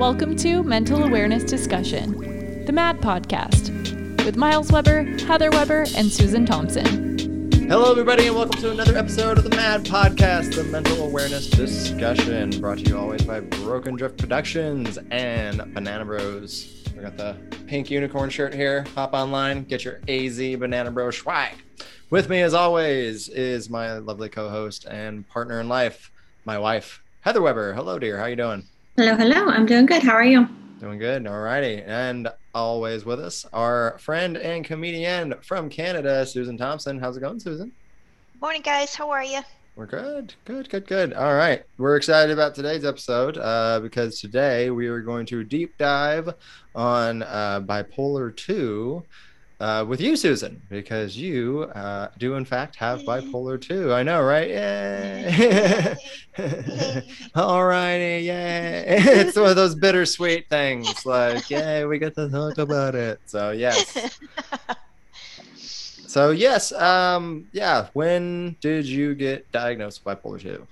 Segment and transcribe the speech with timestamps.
[0.00, 6.46] Welcome to Mental Awareness Discussion, the MAD podcast, with Miles Weber, Heather Weber, and Susan
[6.46, 7.50] Thompson.
[7.68, 12.58] Hello, everybody, and welcome to another episode of the MAD Podcast, the Mental Awareness Discussion,
[12.62, 16.82] brought to you always by Broken Drift Productions and Banana Bros.
[16.96, 17.36] We got the
[17.66, 18.86] pink unicorn shirt here.
[18.94, 21.56] Hop online, get your AZ Banana Bro swag.
[22.08, 26.10] With me, as always, is my lovely co-host and partner in life,
[26.46, 27.74] my wife, Heather Weber.
[27.74, 28.16] Hello, dear.
[28.16, 28.66] How you doing?
[28.96, 29.46] Hello, hello.
[29.46, 30.02] I'm doing good.
[30.02, 30.48] How are you?
[30.80, 31.26] Doing good.
[31.26, 31.80] All righty.
[31.82, 36.98] And always with us, our friend and comedian from Canada, Susan Thompson.
[36.98, 37.72] How's it going, Susan?
[38.42, 38.94] Morning, guys.
[38.94, 39.40] How are you?
[39.76, 40.34] We're good.
[40.44, 41.14] Good, good, good.
[41.14, 41.62] All right.
[41.78, 46.34] We're excited about today's episode uh, because today we are going to deep dive
[46.74, 49.02] on uh, bipolar 2
[49.60, 53.92] uh, with you, Susan, because you uh, do, in fact, have bipolar too.
[53.92, 54.48] I know, right?
[54.48, 55.96] Yay.
[57.34, 58.24] All righty.
[58.24, 58.84] Yay.
[58.88, 63.20] it's one of those bittersweet things like, yay, we get to talk about it.
[63.26, 64.18] So, yes.
[66.10, 67.86] So yes, um, yeah.
[67.92, 70.66] When did you get diagnosed with bipolar two?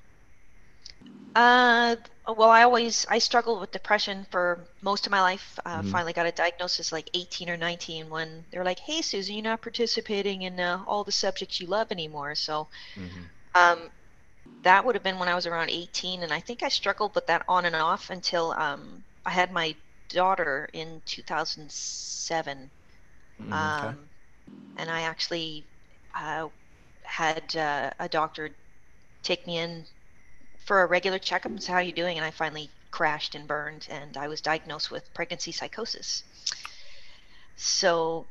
[1.37, 1.95] Uh,
[2.37, 5.59] well, I always I struggled with depression for most of my life.
[5.65, 5.83] Uh, Mhm.
[5.83, 9.63] Finally got a diagnosis like 18 or 19 when they're like, "Hey, Susan, you're not
[9.63, 12.69] participating in uh, all the subjects you love anymore." So,
[13.55, 13.91] um,
[14.65, 17.27] that would have been when I was around 18, and I think I struggled with
[17.29, 19.77] that on and off until um, I had my
[20.11, 22.71] daughter in 2007.
[23.41, 23.93] Mm, okay.
[23.93, 24.11] um,
[24.77, 25.69] and I actually
[26.17, 26.49] uh,
[27.05, 28.57] had uh, a doctor
[29.23, 29.87] take me in
[30.69, 33.49] for a regular checkup and say, "How are you doing?" And I finally crashed and
[33.49, 36.25] burned, and I was diagnosed with pregnancy psychosis.
[37.57, 38.29] So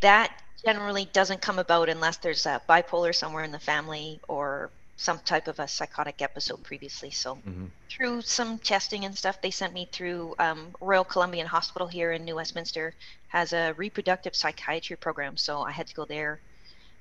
[0.00, 0.30] that
[0.64, 5.48] generally doesn't come about unless there's a bipolar somewhere in the family or some type
[5.48, 7.10] of a psychotic episode previously.
[7.10, 7.70] So Mhm.
[7.90, 12.24] through some testing and stuff, they sent me through um, Royal Columbian Hospital here in
[12.24, 12.94] New Westminster
[13.28, 16.40] has a reproductive psychiatry program, so I had to go there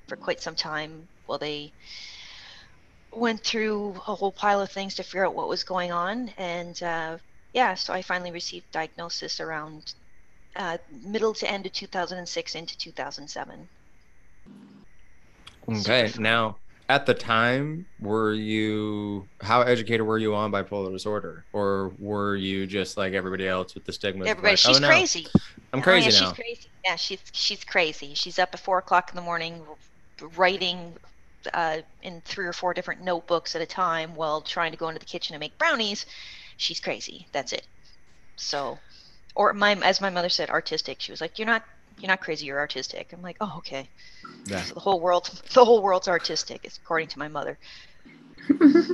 [0.08, 1.74] for quite some time while they
[3.12, 6.30] went through a whole pile of things to figure out what was going on.
[6.38, 7.18] And uh,
[7.54, 9.94] yeah, so I finally received diagnosis around
[10.56, 13.68] uh, middle to end of 2006 into 2007.
[15.70, 16.12] Okay.
[16.18, 16.58] Now,
[16.90, 22.66] at the time, were you how educated were you on bipolar disorder, or were you
[22.66, 24.26] just like everybody else with the stigma?
[24.26, 25.28] Everybody, like, she's oh, no, crazy.
[25.74, 26.28] I'm Oh, crazy yeah, now.
[26.28, 26.68] She's crazy.
[26.86, 28.14] Yeah, she's she's crazy.
[28.14, 29.62] She's up at four o'clock in the morning,
[30.38, 30.94] writing
[31.54, 35.00] uh, in three or four different notebooks at a time while trying to go into
[35.00, 36.06] the kitchen and make brownies.
[36.58, 37.28] She's crazy.
[37.32, 37.68] That's it.
[38.36, 38.78] So,
[39.36, 41.02] or my as my mother said, artistic.
[41.02, 41.64] She was like, "You're not
[42.00, 42.46] you're not crazy.
[42.46, 43.90] You're artistic." I'm like, "Oh, okay."
[44.46, 44.62] Yeah.
[44.64, 47.58] So the whole world the whole world's artistic, according to my mother.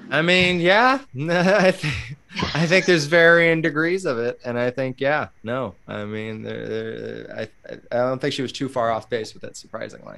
[0.10, 1.00] I mean, yeah.
[1.30, 2.18] I think
[2.54, 5.76] I think there's varying degrees of it, and I think yeah, no.
[5.88, 9.44] I mean, there, there, I I don't think she was too far off base with
[9.44, 10.18] it, surprisingly.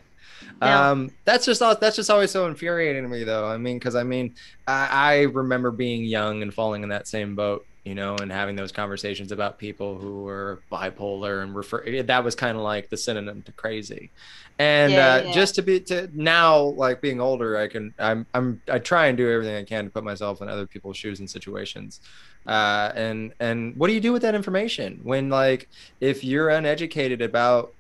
[0.61, 0.67] No.
[0.67, 3.47] Um, that's just that's just always so infuriating to me, though.
[3.47, 4.35] I mean, because I mean,
[4.67, 8.55] I, I remember being young and falling in that same boat, you know, and having
[8.55, 12.01] those conversations about people who were bipolar and refer.
[12.01, 14.11] That was kind of like the synonym to crazy.
[14.57, 15.31] And Yeah, uh, yeah.
[15.31, 19.17] just to be to now, like being older, I can I'm I'm I try and
[19.17, 22.01] do everything I can to put myself in other people's shoes and situations.
[22.47, 25.69] Uh, and and what do you do with that information when like
[26.01, 27.73] if you're uneducated about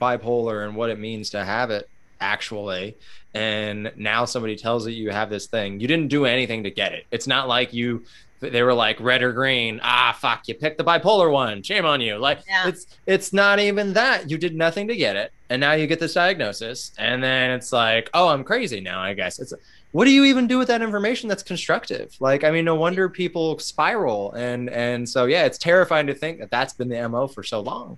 [0.00, 1.88] bipolar and what it means to have it
[2.20, 2.96] actually
[3.34, 6.92] and now somebody tells you you have this thing you didn't do anything to get
[6.92, 8.04] it it's not like you
[8.50, 12.00] they were like red or green ah fuck you picked the bipolar one shame on
[12.00, 12.68] you like Yeah.
[12.68, 16.00] it's it's not even that you did nothing to get it and now you get
[16.00, 19.52] this diagnosis and then it's like oh i'm crazy now i guess it's
[19.92, 23.08] what do you even do with that information that's constructive like i mean no wonder
[23.08, 27.26] people spiral and and so yeah it's terrifying to think that that's been the mo
[27.26, 27.96] for so long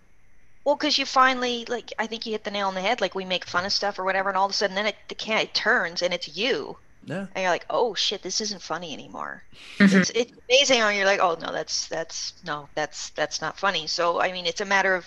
[0.64, 3.00] Well, because you finally like I think you hit the nail on the head.
[3.02, 4.96] Like we make fun of stuff or whatever, and all of a sudden then it
[5.08, 6.78] the can it turns and it's you.
[7.06, 9.42] Yeah and you're like, oh shit, this isn't funny anymore.
[9.78, 10.00] Mhm.
[10.00, 13.86] It's it's amazing how you're like, oh no, that's that's no, that's that's not funny.
[13.86, 15.06] So I mean, it's a matter of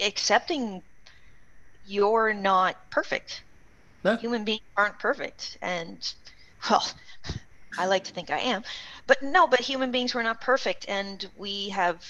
[0.00, 0.82] accepting
[1.84, 3.44] you're not perfect.
[4.04, 4.16] No.
[4.16, 6.12] Human beings aren't perfect, and
[6.68, 6.84] well,
[7.78, 8.62] I like to think I am,
[9.06, 12.04] but no, but human beings were not perfect, and we have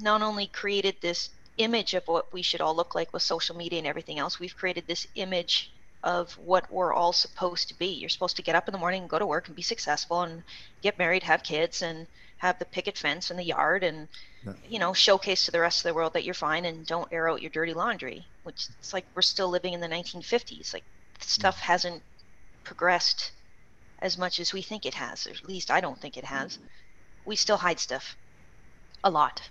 [0.00, 3.78] not only created this image of what we should all look like with social media
[3.78, 5.72] and everything else, we've created this image
[6.04, 7.86] of what we're all supposed to be.
[7.86, 10.22] You're supposed to get up in the morning and go to work and be successful
[10.22, 10.42] and
[10.82, 12.06] get married, have kids, and
[12.38, 14.08] have the picket fence in the yard and
[14.44, 14.54] Yeah.
[14.68, 17.28] you know showcase to the rest of the world that you're fine and don't air
[17.30, 18.26] out your dirty laundry.
[18.42, 20.72] Which it's like we're still living in the 1950s.
[20.74, 20.82] Like
[21.20, 22.02] stuff hasn't
[22.64, 23.30] progressed
[24.00, 25.26] as much as we think it has.
[25.26, 26.56] Or at least I don't think it has.
[26.56, 26.66] Mm-hmm.
[27.26, 28.16] We still hide stuff.
[29.04, 29.48] a lot.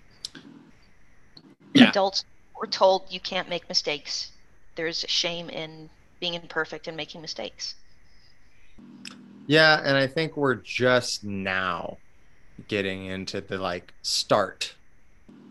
[1.74, 1.89] Yeah.
[1.89, 2.25] Adults
[2.59, 4.31] were told you can't make mistakes.
[4.75, 5.89] There's shame in
[6.21, 7.75] being imperfect and making mistakes.
[9.47, 11.97] Yeah, and I think we're just now
[12.69, 14.75] getting into the like start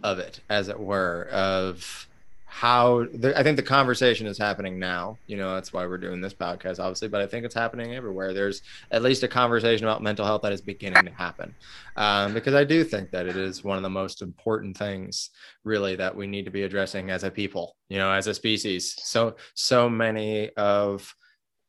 [0.02, 2.08] of it, as it were, of
[2.50, 5.16] how the, I think the conversation is happening now.
[5.28, 8.34] You know, that's why we're doing this podcast, obviously, but I think it's happening everywhere.
[8.34, 11.54] There's at least a conversation about mental health that is beginning to happen.
[11.96, 15.30] Um, because I do think that it is one of the most important things,
[15.62, 18.96] really, that we need to be addressing as a people, you know, as a species.
[19.00, 21.14] So, so many of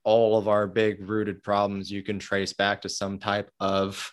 [0.04, 4.12] all of our big rooted problems you can trace back to some type of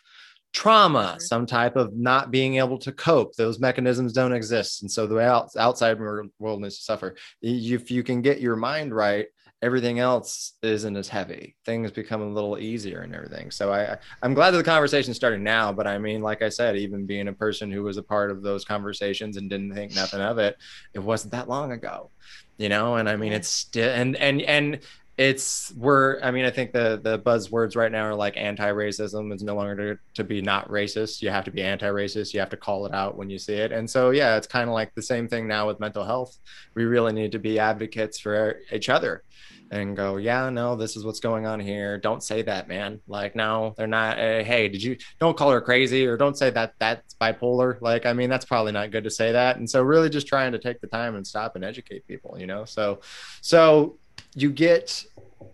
[0.52, 1.22] trauma, Mhm.
[1.22, 3.34] some type of not being able to cope.
[3.36, 4.82] Those mechanisms don't exist.
[4.82, 7.14] And so the out, outside world needs to suffer.
[7.42, 9.26] If you can get your mind right,
[9.60, 11.56] everything else isn't as heavy.
[11.64, 13.50] Things become a little easier and everything.
[13.50, 15.72] So I, I'm glad that the conversation starting now.
[15.72, 18.42] But I mean, like I said, even being a person who was a part of
[18.42, 20.56] those conversations and didn't think nothing of it,
[20.94, 22.10] it wasn't that long ago,
[22.56, 22.96] you know.
[22.96, 24.78] And I mean, it's still and and and
[25.18, 29.42] it's we're i mean i think the the buzzwords right now are like anti-racism is
[29.42, 31.20] no longer to, to be not racist.
[31.20, 32.32] You have to be anti-racist.
[32.32, 33.72] You have to call it out when you see it.
[33.72, 36.38] And so yeah it's kind of like the same thing now with mental health.
[36.74, 39.24] We really need to be advocates for each other
[39.70, 41.98] and go yeah no this is what's going on here.
[41.98, 43.00] Don't say that man.
[43.08, 46.50] Like no they're not uh, hey did you don't call her crazy or don't say
[46.50, 47.80] that that's bipolar.
[47.80, 49.56] Like i mean that's probably not good to say that.
[49.56, 52.46] And so really just trying to take the time and stop and educate people you
[52.46, 52.64] know?
[52.64, 53.00] So
[53.40, 53.98] so
[54.34, 55.04] you get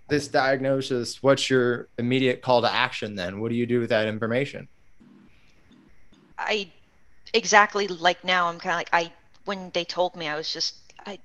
[0.09, 4.07] this diagnosis what's your immediate call to action then what do you do with that
[4.07, 4.69] information
[6.39, 6.71] I
[7.33, 9.13] exactly like now I'm kind of like I
[9.45, 10.77] when they told me I was just
[11.07, 11.19] I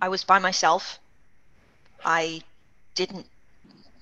[0.00, 0.98] I was by myself.
[2.04, 2.42] I
[2.94, 3.26] didn't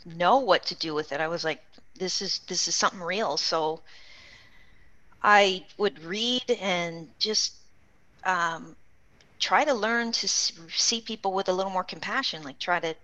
[0.05, 1.21] know what to do with it.
[1.21, 1.63] I was like
[1.97, 3.37] this is this is something real.
[3.37, 3.81] So
[5.23, 7.55] I would read and just
[8.25, 8.77] um,
[9.39, 12.43] try to learn to see people with a little more compassion.
[12.43, 12.95] Like try to.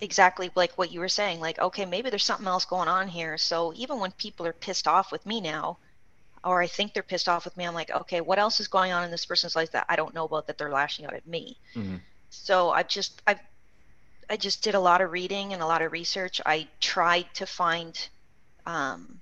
[0.00, 1.40] Exactly like what you were saying.
[1.40, 3.38] Like okay, maybe there's something else going on here.
[3.38, 5.78] So even when people are pissed off with me now,
[6.44, 8.92] or I think they're pissed off with me, I'm like, okay, what else is going
[8.92, 11.26] on in this person's life that I don't know about that they're lashing out at
[11.26, 11.58] me?
[11.74, 12.00] Mhm.
[12.30, 13.38] So I just I
[14.30, 16.40] I just did a lot of reading and a lot of research.
[16.46, 17.94] I tried to find
[18.66, 19.20] um,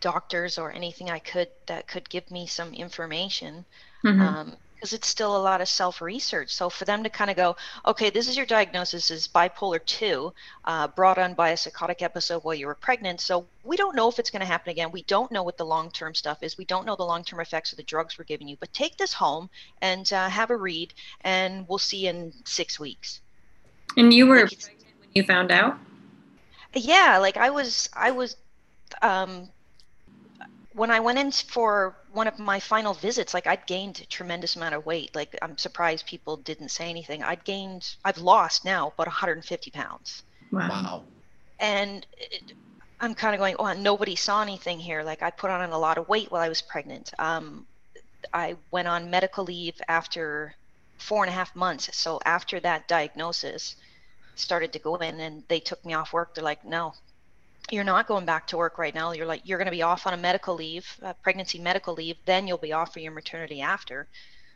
[0.00, 3.66] doctors or anything I could that could give me some information
[4.04, 4.36] Mhm.
[4.80, 6.50] Because it's still a lot of self research.
[6.54, 7.56] So for them to kind of go,
[7.86, 10.32] okay, this is your diagnosis is bipolar two,
[10.64, 13.20] uh, brought on by a psychotic episode while you were pregnant.
[13.20, 14.90] So we don't know if it's going to happen again.
[14.92, 16.58] We don't know what the long term stuff is.
[16.58, 18.56] We don't know the long term effects of the drugs we're giving you.
[18.58, 19.50] But take this home
[19.82, 23.20] and uh, have a read, and we'll see in six weeks.
[23.96, 25.78] And you were Like, pregnant when you found out?
[26.74, 28.36] yeah like i was i was
[29.02, 29.50] um
[30.72, 34.56] when i went in for one of my final visits like i'd gained a tremendous
[34.56, 35.14] amount of weight.
[35.14, 37.22] Like i'm surprised people didn't say anything.
[37.22, 40.22] I'd gained i've lost now about 150 pounds.
[40.50, 41.04] Wow.
[41.58, 42.52] And it,
[43.00, 45.02] i'm kind of going oh nobody saw anything here.
[45.02, 47.12] Like i put on a lot of weight while i was pregnant.
[47.18, 47.66] Um
[48.32, 50.54] i went on medical leave after
[50.98, 51.96] four and a half months.
[51.96, 53.76] So after that diagnosis
[54.34, 56.94] started to go in and they took me off work they're like no
[57.72, 60.06] you're not going back to work right now you're like you're going to be off
[60.06, 63.60] on a medical leave uh, pregnancy medical leave then you'll be off for your maternity
[63.60, 64.08] after.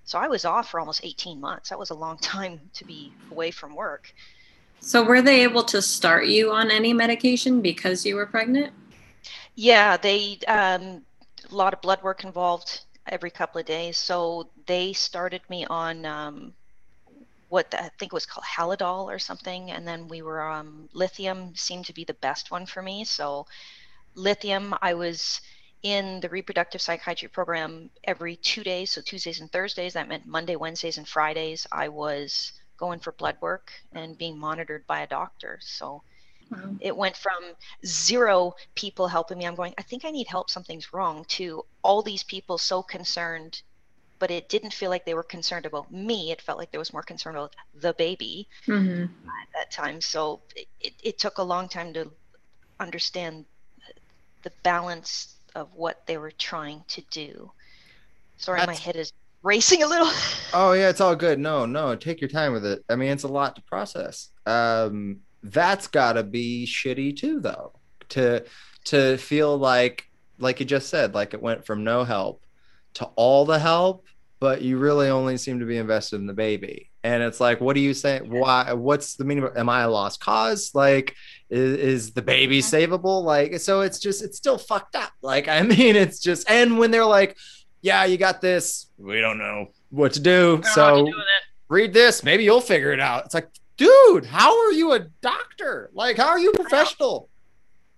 [0.07, 1.71] So i was off for almost 18 months.
[1.71, 4.13] That was a long time to be away from work.
[4.81, 8.73] So were they able to start you on any medication because you were pregnant?
[9.57, 11.03] yeah they um,
[11.51, 13.97] a lot of blood work involved every couple of days.
[13.97, 16.53] So they started me on um,
[17.55, 21.55] what the, I think was called Halidol or something, and then we were um, lithium
[21.55, 23.05] seemed to be the best one for me.
[23.05, 23.47] So
[24.17, 25.41] lithium, I was
[25.85, 29.93] in the reproductive psychiatry program every two days, so Tuesdays and Thursdays.
[29.93, 31.65] That meant Monday, Wednesdays, and Fridays.
[31.71, 35.61] I was going for blood work and being monitored by a doctor.
[35.63, 36.03] So
[36.51, 36.77] Wow.
[36.81, 37.43] it went from
[37.87, 39.47] zero people helping me.
[39.47, 40.51] I'm going, I think I need help.
[40.51, 41.25] Something's wrong.
[41.39, 43.63] To all these people so concerned
[44.25, 46.33] but it didn't feel like they were concerned about me.
[46.33, 50.01] It felt like there was more concern about the baby hmm at that time.
[50.01, 50.41] So
[50.81, 52.11] it, it, took a long time to
[52.81, 53.45] understand
[54.43, 57.53] the balance of what they were trying to do.
[58.39, 59.13] Sorry, my head is
[59.43, 60.11] racing a little.
[60.55, 61.39] Oh yeah, it's all good.
[61.39, 62.83] No, no, take your time with it.
[62.89, 64.31] I mean, it's a lot to process.
[64.47, 67.73] Um, that's gotta be shitty too, though.
[68.11, 68.45] To
[68.85, 70.05] to feel like,
[70.39, 72.41] like you just said, like it went from no help
[72.95, 74.07] to all the help,
[74.45, 76.91] but you really only seem to be invested in the baby.
[77.03, 78.21] And it's like, what do you say?
[78.21, 78.75] Why?
[78.75, 79.45] What's the meaning?
[79.45, 80.71] Of, am I a lost cause?
[80.75, 81.17] Like,
[81.49, 82.89] is, is the baby Mhm.
[82.91, 83.25] savable?
[83.25, 85.13] Like, so it's just, it's still fucked up.
[85.23, 87.39] Like, I mean, it's just, and when they're like,
[87.81, 88.87] yeah, you got this.
[88.99, 90.31] We don't know what to do.
[90.31, 91.13] I don't know how to So do
[91.71, 92.23] read this.
[92.23, 93.25] Maybe you'll figure it out.
[93.25, 93.49] It's like,
[93.79, 95.89] dude, how are you a doctor?
[95.95, 97.31] Like, how are you professional?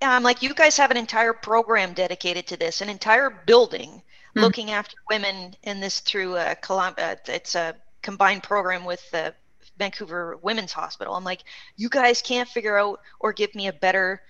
[0.00, 4.02] Yeah, I'm like, you guys have an entire program dedicated to this, an entire building
[4.36, 4.42] Hmm.
[4.42, 9.34] looking after women in this through a Colum- uh, it's a combined program with the
[9.78, 11.14] Vancouver Women's Hospital.
[11.14, 11.44] I'm like,
[11.76, 14.20] you guys can't figure out or give me a better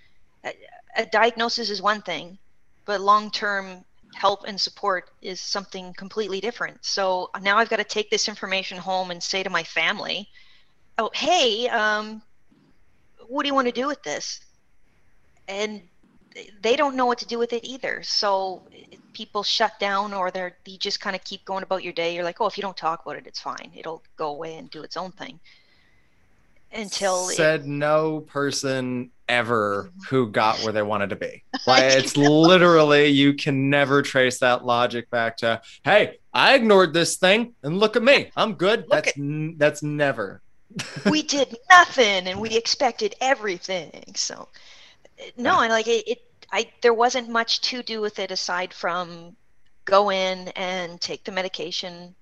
[0.44, 0.54] a,
[0.96, 2.38] a diagnosis is one thing,
[2.84, 3.84] but long-term
[4.14, 6.84] help and support is something completely different.
[6.84, 10.28] So now I've got to take this information home and say to my family,
[10.98, 12.22] "Oh, hey, um,
[13.26, 14.40] what do you want to do with this?"
[15.48, 15.82] and
[16.62, 18.02] they don't know what to do with it either.
[18.02, 18.62] So
[19.16, 22.14] people shut down, or they're you just kind of keep going about your day.
[22.14, 23.72] You're like, oh, if you don't talk about it, it's fine.
[23.74, 25.40] It'll go away and do its own thing.
[26.70, 30.00] Until it, said no person ever mm-hmm.
[30.14, 31.42] who got where they wanted to be.
[31.66, 37.16] Like it's literally you can never trace that logic back to, hey, I ignored this
[37.16, 38.80] thing and look at me, I'm good.
[38.82, 40.42] Look that's at- n- that's never.
[41.10, 44.12] we did nothing, and we expected everything.
[44.14, 44.48] So
[45.36, 46.18] no, and like it, it,
[46.52, 49.36] I there wasn't much to do with it aside from
[49.84, 52.14] go in and take the medication.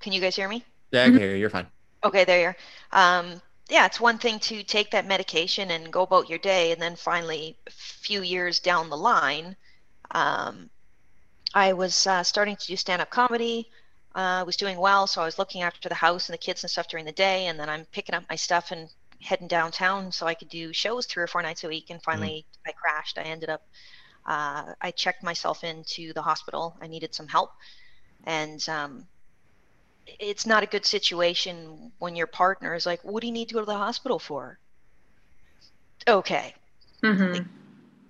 [0.00, 0.64] Can you guys hear me?
[0.90, 1.36] Yeah, I can hear you.
[1.36, 1.66] You're fine.
[2.04, 2.56] Okay, there you are.
[2.90, 3.40] Um,
[3.70, 6.96] yeah, it's one thing to take that medication and go about your day, and then
[6.96, 9.56] finally, a few years down the line,
[10.10, 10.68] um,
[11.54, 13.70] I was uh, starting to do stand-up comedy.
[14.14, 16.62] Uh, I was doing well, so I was looking after the house and the kids
[16.62, 18.88] and stuff during the day, and then I'm picking up my stuff and
[19.22, 21.90] heading downtown so I could do shows three or four nights a week.
[21.90, 23.18] And finally, I crashed.
[23.18, 23.62] I ended up,
[24.26, 26.76] uh, I checked myself into the hospital.
[26.82, 27.50] I needed some help,
[28.24, 29.08] and um,
[30.20, 33.54] it's not a good situation when your partner is like, "What do you need to
[33.54, 34.60] go to the hospital for?"
[36.06, 36.54] Okay,
[37.02, 37.46] Mhm.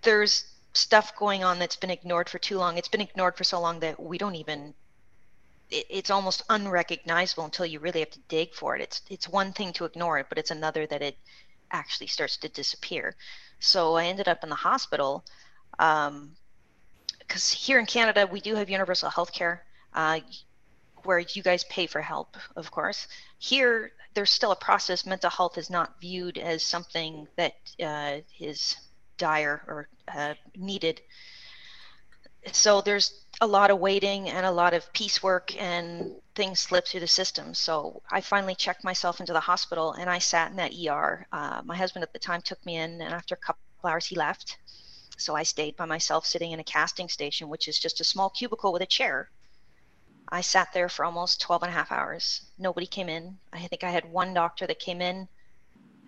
[0.03, 0.45] there's
[0.75, 2.77] stuff going on that's been ignored for too long.
[2.79, 4.75] It's been ignored for so long that we don't even.
[5.73, 8.83] It, it's almost unrecognizable until you really have to dig for it.
[8.83, 11.17] It's it's one thing to ignore it, but it's another that it
[11.71, 13.17] actually starts to disappear.
[13.61, 15.25] So I ended up in the hospital
[15.77, 19.65] because here in Canada we do have universal health care.
[19.95, 20.21] Uh,
[21.05, 23.09] where you guys pay for help, of course.
[23.39, 25.07] Here, there's still a process.
[25.07, 28.77] Mental health is not viewed as something that uh, is
[29.19, 31.01] dire or uh, needed.
[32.51, 37.01] So there's a lot of waiting and a lot of piecework, and things slip through
[37.01, 37.55] the system.
[37.55, 41.27] So I finally checked myself into the hospital, and I sat in that ER.
[41.33, 44.17] Uh, my husband at the time took me in, and after a couple hours, he
[44.17, 44.59] left.
[45.19, 48.31] So I stayed by myself, sitting in a casting station, which is just a small
[48.31, 49.31] cubicle with a chair.
[50.29, 52.43] I sat there for almost 12 and a half hours.
[52.59, 53.39] Nobody came in.
[53.53, 55.29] I think I had one doctor that came in,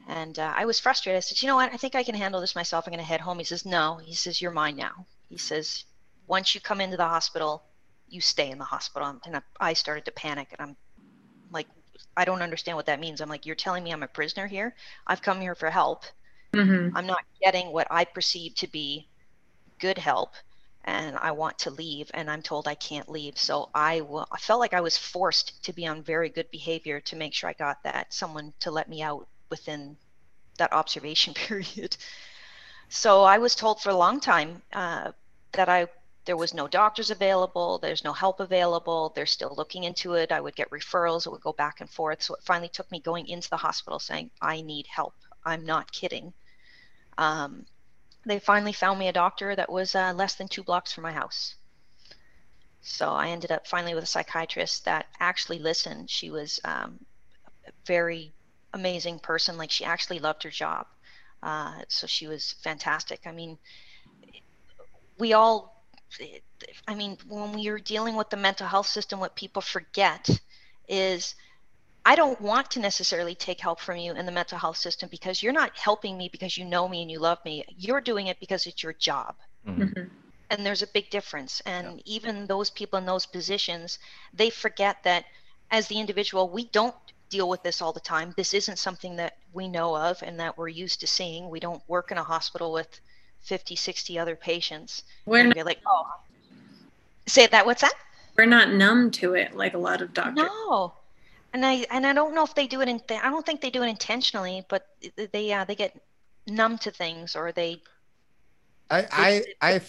[0.09, 1.19] and uh, I was frustrated.
[1.19, 1.73] I said, You know what?
[1.73, 2.87] I think I can handle this myself.
[2.87, 3.38] I'm going to head home.
[3.38, 3.97] He says, No.
[3.97, 5.07] He says, You're mine now.
[5.29, 5.85] He says,
[6.26, 7.64] Once you come into the hospital,
[8.09, 9.21] you stay in the hospital.
[9.26, 10.76] And I, I started to panic, and I'm
[11.50, 11.69] like,
[12.16, 13.21] I don't understand what that means.
[13.21, 14.75] I'm like, You're telling me I'm a prisoner here?
[15.07, 16.04] I've come here for help.
[16.54, 16.95] Mhm.
[16.95, 19.09] I'm not getting what I perceive to be
[19.81, 20.35] good help
[20.85, 23.38] and I want to leave and I'm told I can't leave.
[23.38, 24.02] So I
[24.38, 27.54] felt like I was forced to be on very good behavior to make sure I
[27.54, 29.97] got that someone to let me out within
[30.59, 31.97] that observation period.
[32.88, 35.12] So I was told for a long time uh,
[35.52, 35.88] that I
[36.25, 40.33] there was no doctors available, there's no help available, they're still looking into it.
[40.33, 42.23] I would get referrals, it would go back and forth.
[42.23, 45.14] So it finally took me going into the hospital saying, I need help.
[45.45, 46.33] I'm not kidding.
[47.19, 47.66] Um,
[48.25, 51.12] they finally found me a doctor that was uh, less than two blocks from my
[51.12, 51.57] house.
[52.81, 56.11] So I ended up finally with a psychiatrist that actually listened.
[56.11, 56.99] She was um,
[57.66, 58.33] a very
[58.73, 59.57] amazing person.
[59.57, 60.87] Like she actually loved her job.
[61.43, 63.21] Uh, so she was fantastic.
[63.26, 63.59] I mean,
[65.19, 65.74] we all,
[66.88, 70.28] I mean, when we are dealing with the mental health system, what people forget
[70.88, 71.35] is
[72.04, 75.42] I don't want to necessarily take help from you in the mental health system because
[75.42, 77.64] you're not helping me because you know me and you love me.
[77.76, 79.37] You're doing it because it's your job.
[79.78, 80.11] Mhm.
[80.50, 81.61] And there's a big difference.
[81.66, 83.99] And even those people in those positions,
[84.33, 85.26] they forget that
[85.71, 86.97] as the individual, we don't
[87.30, 88.33] deal with this all the time.
[88.37, 91.50] This isn't something that we know of and that we're used to seeing.
[91.50, 93.00] We don't work in a hospital with
[93.45, 95.05] 50, 60 other patients.
[95.27, 96.07] We're not, you're like, oh,
[97.27, 97.65] say that.
[97.65, 97.95] What's that?
[98.37, 100.37] we're not numb to it like a lot of doctors.
[100.37, 100.95] No,
[101.53, 103.01] and I and I don't know if they do it in.
[103.11, 104.87] I don't think they do it intentionally, but
[105.33, 105.99] they uh, they get
[106.47, 107.81] numb to things or they
[108.91, 109.81] I I I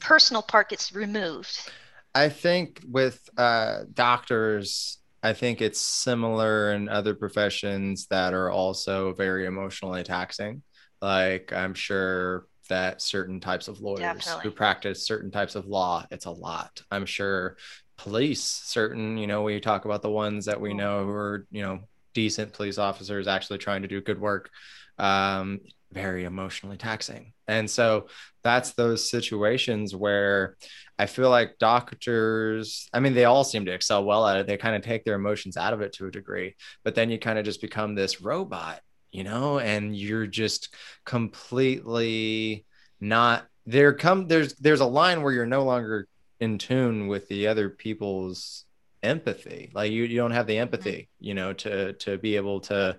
[0.00, 1.70] personal part gets removed.
[2.14, 9.12] I think with uh, doctors, I think it's similar in other professions that are also
[9.14, 10.62] very emotionally taxing.
[11.00, 16.26] Like I'm sure that certain types of lawyers who practice certain types of law, it's
[16.26, 16.82] a lot.
[16.90, 17.58] I'm sure
[17.98, 20.76] police, certain, you know, we talk about the ones that we Mhm.
[20.78, 21.80] know who are, you know,
[22.14, 24.50] decent police officers actually trying to do good work.
[24.98, 25.60] Um,
[25.92, 27.32] very emotionally taxing.
[27.48, 28.06] And so
[28.44, 30.56] that's those situations where
[30.98, 34.46] I feel like doctors, I mean, they all seem to excel well at it.
[34.46, 37.18] They kind of take their emotions out of it to a degree, but then you
[37.18, 38.80] kind of just become this robot,
[39.12, 40.74] you know, and you're just
[41.04, 42.64] completely
[43.00, 46.06] not there come there's there's a line where you're no longer
[46.40, 48.64] in tune with the other people's
[49.02, 49.70] empathy.
[49.74, 50.62] Like you, you don't have the mm-hmm.
[50.62, 52.96] empathy you know to to be able to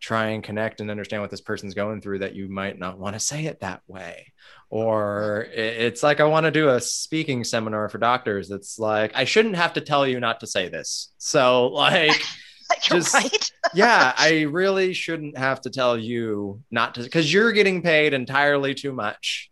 [0.00, 3.14] try and connect and understand what this person's going through that you might not want
[3.14, 4.32] to say it that way.
[4.70, 8.50] Or it's like i want to do a speaking seminar for doctors.
[8.50, 11.12] It's like i shouldn't have to tell you not to say this.
[11.18, 12.22] So like
[12.82, 13.50] Just- right?
[13.74, 18.74] yeah, I really shouldn't have to tell you not to because you're getting paid entirely
[18.74, 19.50] too much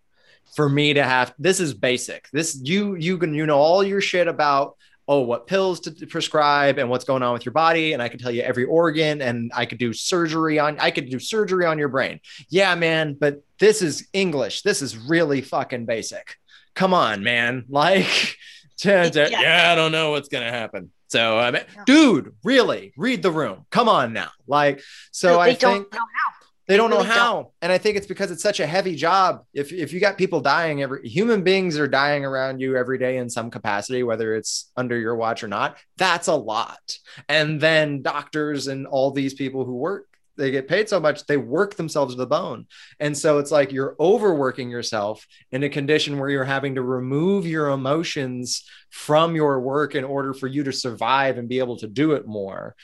[0.56, 2.28] for me to have this is basic.
[2.32, 6.78] This you you can you know all your shit about oh what pills to prescribe
[6.78, 9.50] and what's going on with your body and I can tell you every organ and
[9.54, 12.20] I could do surgery on I could do surgery on your brain.
[12.50, 14.62] Yeah, man, but this is English.
[14.62, 16.36] This is really fucking basic.
[16.74, 17.64] Come on, man.
[17.70, 18.36] Like
[18.78, 19.40] to- to- Yeah.
[19.40, 20.90] yeah, I don't know what's going to happen.
[21.08, 21.82] So, I mean, Yeah.
[21.86, 23.66] dude, really read the room.
[23.70, 24.30] Come on now.
[24.46, 26.32] Like, so they I don't think know how.
[26.68, 27.16] they don't know really don't.
[27.16, 27.52] how.
[27.62, 29.42] And I think it's because it's such a heavy job.
[29.54, 33.16] If, if you got people dying every human beings are dying around you every day
[33.16, 36.98] in some capacity, whether it's under your watch or not, that's a lot.
[37.28, 40.07] And then doctors and all these people who work,
[40.38, 42.66] they get paid so much, they work themselves to the bone.
[42.98, 47.46] And so it's like you're overworking yourself in a condition where you're having to remove
[47.46, 51.86] your emotions from your work in order for you to survive and be able to
[51.86, 52.74] do it more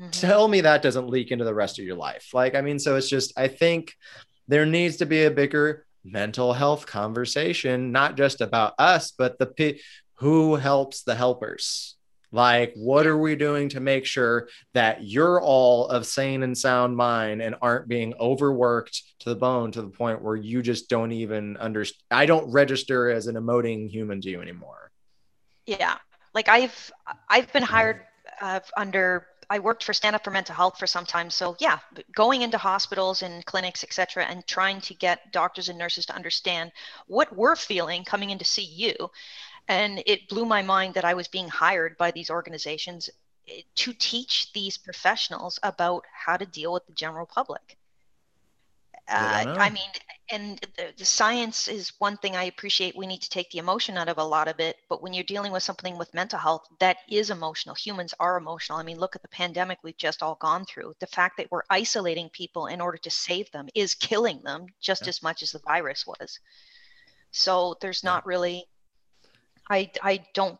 [0.00, 0.10] Mhm.
[0.10, 2.30] tell me that doesn't leak into the rest of your life.
[2.32, 3.92] Like, I mean, so it's just, I think
[4.48, 9.78] there needs to be a bigger mental health conversation, not just about us, but the
[10.14, 11.96] who helps the helpers.
[12.32, 16.96] Like, what are we doing to make sure that you're all of sane and sound
[16.96, 21.12] mind and aren't being overworked to the bone to the point where you just don't
[21.12, 22.02] even understand?
[22.10, 24.90] I don't register as an emoting human to you anymore.
[25.66, 25.96] Yeah,
[26.34, 26.90] like I've
[27.28, 28.00] I've been hired
[28.40, 29.26] uh, under.
[29.50, 31.78] I worked for Stand Up for Mental Health for some time, so yeah,
[32.14, 36.72] going into hospitals and clinics, etc., and trying to get doctors and nurses to understand
[37.06, 38.94] what we're feeling coming in to see you,
[39.68, 43.10] and it blew my mind that I was being hired by these organizations
[43.48, 47.78] eh, to teach these professionals about how to deal with the general public.
[49.16, 49.90] They Uh, I mean,
[50.30, 52.96] and the, the science is one thing I appreciate.
[52.96, 54.76] We need to take the emotion out of a lot of it.
[54.88, 57.74] But when you're dealing with something with mental health, that is emotional.
[57.74, 58.78] Humans are emotional.
[58.78, 60.94] I mean, look at the pandemic we've just all gone through.
[61.00, 65.06] The fact that we're isolating people in order to save them is killing them just
[65.06, 65.08] Yeah.
[65.08, 66.38] as much as the virus was.
[67.32, 68.10] So there's Yeah.
[68.12, 68.66] not really,
[69.72, 70.58] I, I don't,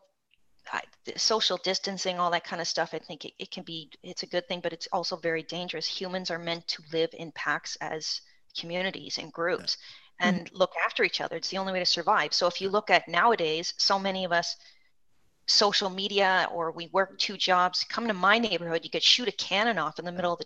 [0.71, 0.81] I,
[1.15, 2.93] social distancing, all that kind of stuff.
[2.93, 5.87] I think it, it can be, it's a good thing, but it's also very dangerous.
[5.87, 8.21] Humans are meant to live in packs as
[8.59, 9.77] communities and groups
[10.19, 11.35] and look after each other.
[11.35, 12.33] It's the only way to survive.
[12.33, 14.55] So if you look at nowadays, so many of us
[15.47, 19.33] social media or we work two jobs, come to my neighborhood, you could shoot a
[19.33, 20.45] cannon off in the middle of the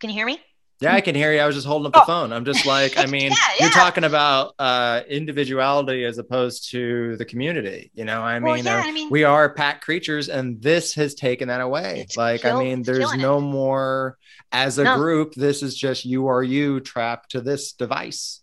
[0.00, 0.40] can you hear me?
[0.80, 1.40] Yeah, I can hear you.
[1.40, 2.06] I was just holding up the Oh.
[2.06, 2.32] phone.
[2.32, 7.24] I'm just like, I mean, Yeah, you're talking about uh, individuality as opposed to the
[7.24, 7.90] community.
[7.94, 10.94] You know, I Well, mean, yeah, uh, I mean- we are pack creatures, and this
[10.94, 12.06] has taken that away.
[12.16, 14.18] Like, I mean, there's no more
[14.52, 14.96] as a No.
[14.96, 15.34] group.
[15.34, 18.42] This is just you are you trapped to this device.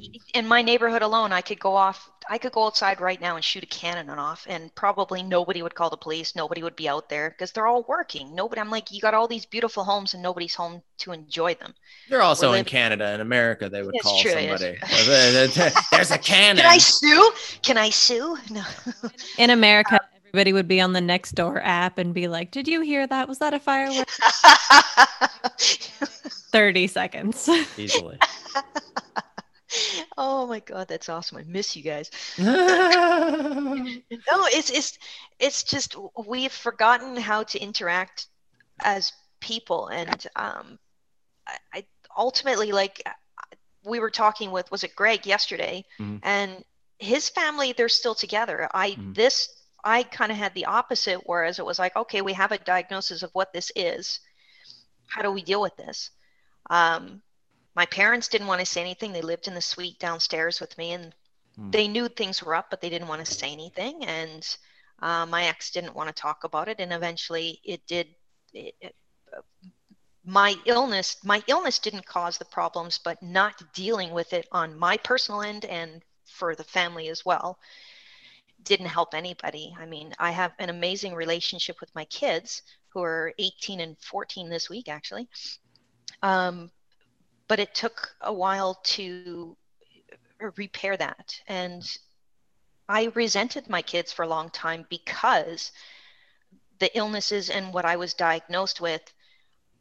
[0.00, 3.36] Like in my neighborhood alone, I could go off I could go outside right now
[3.36, 6.88] and shoot a cannon off and probably nobody would call the police, nobody would be
[6.88, 8.34] out there because they're all working.
[8.34, 11.74] Nobody I'm like, you got all these beautiful homes and nobody's home to enjoy them.
[12.10, 13.68] They're also We're in Canada and America.
[13.70, 14.76] They would It's call true, somebody.
[15.90, 16.62] There's a cannon.
[16.62, 17.32] Can I sue?
[17.62, 18.36] Can I sue?
[18.50, 18.62] No.
[19.38, 23.06] In America, everybody would be on the Nextdoor app and be like, "Did you hear
[23.06, 23.28] that?
[23.28, 24.08] Was that a firework?"
[26.52, 27.48] Thirty seconds.
[27.76, 28.18] Easily.
[30.16, 31.38] oh my god, that's awesome.
[31.38, 32.10] I miss you guys.
[34.30, 34.98] No, it's it's
[35.38, 38.26] it's just we've forgotten how to interact
[38.80, 40.78] as people, and um,
[41.46, 43.02] I, I ultimately like
[43.84, 46.20] we were talking with was it Greg yesterday, Mhm.
[46.22, 46.64] and
[46.98, 48.68] his family they're still together.
[48.74, 49.14] I Mhm.
[49.14, 49.48] this
[49.84, 53.22] I kind of had the opposite, whereas it was like, okay, we have a diagnosis
[53.22, 54.20] of what this is.
[55.06, 56.10] How do we deal with this?
[56.70, 57.22] Um,
[57.78, 59.12] my parents didn't want to say anything.
[59.12, 61.14] They lived in the suite downstairs with me, and
[61.56, 61.72] Hmm.
[61.72, 64.04] they knew things were up, but they didn't want to say anything.
[64.04, 64.44] And
[65.00, 68.08] uh, my ex didn't want to talk about it, and eventually it did.
[68.52, 68.94] It, it,
[69.36, 69.42] uh,
[70.24, 74.96] my illness my illness didn't cause the problems but not dealing with it on my
[74.98, 77.58] personal end and for the family as well
[78.64, 82.62] didn't help anybody i mean i have an amazing relationship with my kids
[82.92, 85.28] who are 18 and 14 this week actually
[86.22, 86.70] um,
[87.48, 89.56] but it took a while to
[90.56, 91.98] repair that and
[92.88, 95.72] i resented my kids for a long time because
[96.78, 99.02] the illnesses and what i was diagnosed with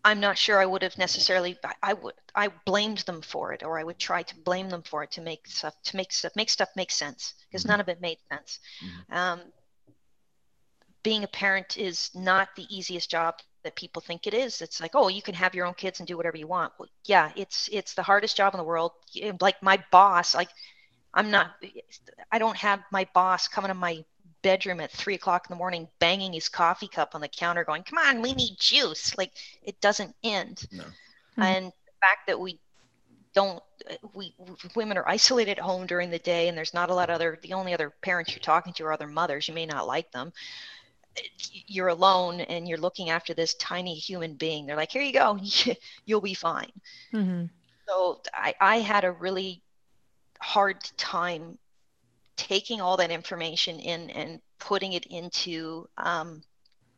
[0.08, 1.58] I'm not sure I would have necessarily.
[1.84, 2.14] I would.
[2.34, 5.22] I blamed them for it, or I would try to blame them for it to
[5.22, 7.72] make stuff to make stuff make stuff make sense because mm-hmm.
[7.72, 8.60] none of it made sense.
[8.82, 9.14] Mm-hmm.
[9.14, 9.42] Um,
[11.04, 13.36] being a parent is not the easiest job
[13.68, 14.62] that people think it is.
[14.62, 16.72] It's like, oh, you can have your own kids and do whatever you want.
[16.80, 18.94] Well, yeah, it's it's the hardest job in the world.
[19.42, 20.48] Like my boss, like
[21.14, 21.52] I'm not.
[22.32, 24.06] I don't have my boss coming to my
[24.42, 27.84] bedroom at three o'clock in the morning, banging his coffee cup on the counter, going,
[27.84, 30.66] "Come on, we need juice." Like it doesn't end.
[30.72, 30.84] No.
[30.84, 31.42] Mm-hmm.
[31.42, 32.58] And the fact that we
[33.34, 33.62] don't,
[34.14, 34.34] we
[34.76, 37.38] women are isolated at home during the day, and there's not a lot of other.
[37.42, 39.50] The only other parents you're talking to are other mothers.
[39.50, 40.32] You may not like them.
[41.68, 44.66] You're alone, and you're looking after this tiny human being.
[44.66, 45.40] They're like, "Here you go,
[46.06, 46.72] you'll be fine."
[47.14, 47.46] Mm-hmm.
[47.88, 49.62] So I, I had a really
[50.40, 51.58] hard time
[52.36, 56.42] taking all that information in and putting it into um,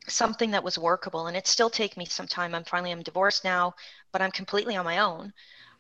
[0.08, 3.44] something that was workable and it still take me some time i'm finally i'm divorced
[3.44, 3.74] now
[4.12, 5.32] but i'm completely on my own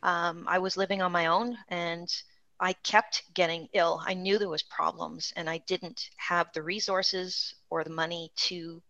[0.03, 2.23] um, i was living on my own and
[2.59, 7.55] i kept getting ill i knew there was problems and i didn't have the resources
[7.69, 8.81] or the money to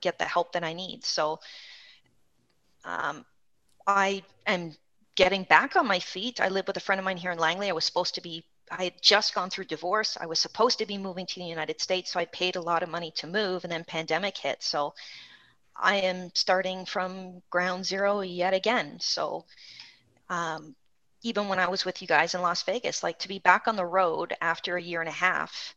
[0.00, 1.38] get the help that i need so
[2.84, 3.24] um,
[3.86, 4.74] i am
[5.14, 7.68] getting back on my feet i live with a friend of mine here in langley
[7.68, 10.16] i was supposed to be I had just gone through divorce.
[10.20, 12.82] I was supposed to be moving to the United States, so I paid a lot
[12.82, 14.62] of money to move, and then pandemic hit.
[14.62, 14.94] So
[15.76, 18.98] I am starting from ground zero yet again.
[19.00, 19.44] So
[20.28, 20.74] um,
[21.24, 23.76] even when I was with you guys in Las Vegas, like to be back on
[23.76, 25.74] the road after a year and a half,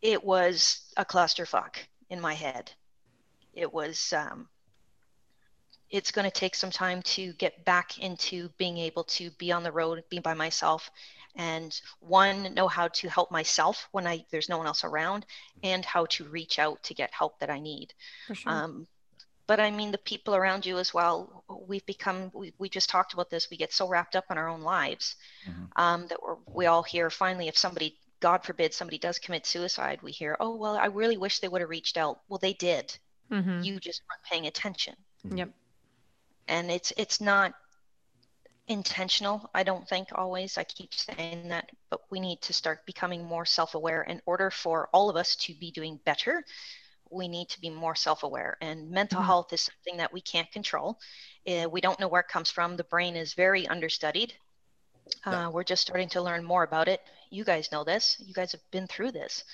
[0.00, 1.76] it was a clusterfuck
[2.08, 2.72] in my head.
[3.52, 4.48] It was um,
[5.90, 9.62] it's going to take some time to get back into being able to be on
[9.62, 10.90] the road, be by myself,
[11.36, 15.26] and one know how to help myself when I there's no one else around,
[15.62, 17.92] and how to reach out to get help that I need.
[18.32, 18.52] Sure.
[18.52, 18.86] Um,
[19.46, 21.44] but I mean the people around you as well.
[21.66, 23.50] We've become we, we just talked about this.
[23.50, 25.16] We get so wrapped up in our own lives
[25.48, 25.64] mm-hmm.
[25.76, 30.00] um, that we're, we all hear finally if somebody God forbid somebody does commit suicide,
[30.00, 32.20] we hear, oh well, I really wish they would have reached out.
[32.28, 32.96] Well, they did.
[33.30, 33.62] Mm-hmm.
[33.62, 34.94] You just weren't paying attention.
[35.24, 35.50] Yep.
[36.48, 37.54] And it's it's not
[38.68, 43.24] intentional i don't think always i keep saying that but we need to start becoming
[43.24, 46.44] more self-aware in order for all of us to be doing better
[47.12, 49.26] we need to be more self-aware and mental mm-hmm.
[49.26, 50.98] health is something that we can't control.
[51.46, 52.76] Uh, we don't know where it comes from.
[52.76, 54.32] The brain is very understudied.
[55.26, 55.48] Uh, yeah.
[55.48, 57.00] we're just starting to learn more about it.
[57.30, 58.16] You guys know this.
[58.24, 59.44] You guys have been through this.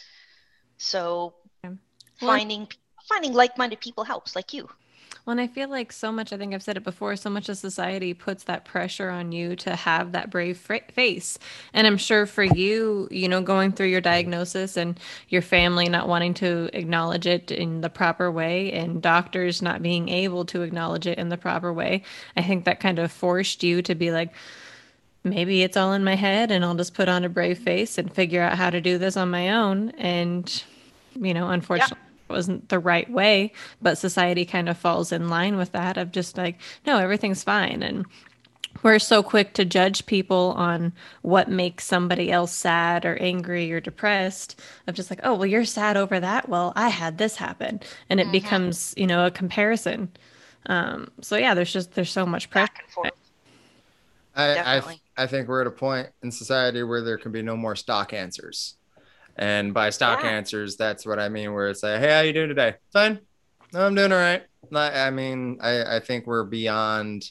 [0.77, 1.77] So well,
[2.21, 2.69] finding
[3.09, 4.69] finding like-minded people helps like you
[5.29, 7.51] well, and I feel like so much, I think I've said it before, so much
[7.51, 11.39] of society puts that pressure on you to have that brave face.
[11.75, 16.09] And I'm sure for you, you know, going through your diagnosis and your family not
[16.09, 21.07] wanting to acknowledge it in the proper way and doctors not being able to acknowledge
[21.07, 24.33] it in the proper way, I think that kind of forced you to be like,
[25.25, 28.11] maybe it's all in my head and I'll just put on a brave face and
[28.11, 29.91] figure out how to do this on my own.
[29.99, 30.65] And,
[31.21, 31.99] you know, unfortunately.
[32.01, 36.13] Yeah wasn't the right way but society kind of falls in line with that of
[36.13, 37.83] just like no everything's fine.
[37.83, 38.07] And
[38.83, 43.81] we're so quick to judge people on what makes somebody else sad or angry or
[43.81, 46.49] depressed of just like oh well you're sad over that.
[46.49, 47.81] Well i had this happen.
[48.11, 48.33] And it mm-hmm.
[48.33, 50.11] becomes you know a comparison.
[50.67, 52.73] Um, so yeah there's just there's so much pressure.
[54.35, 57.57] I, I, I think we're at a point in society where there can be no
[57.57, 58.77] more stock answers
[59.39, 60.31] and by stock yeah.
[60.31, 62.75] answers, that's what I mean, where it's like, hey, how you doing today?
[62.93, 63.21] Fine.
[63.73, 64.43] No, I'm doing all right.
[64.75, 67.25] I mean, I, I think we're beyond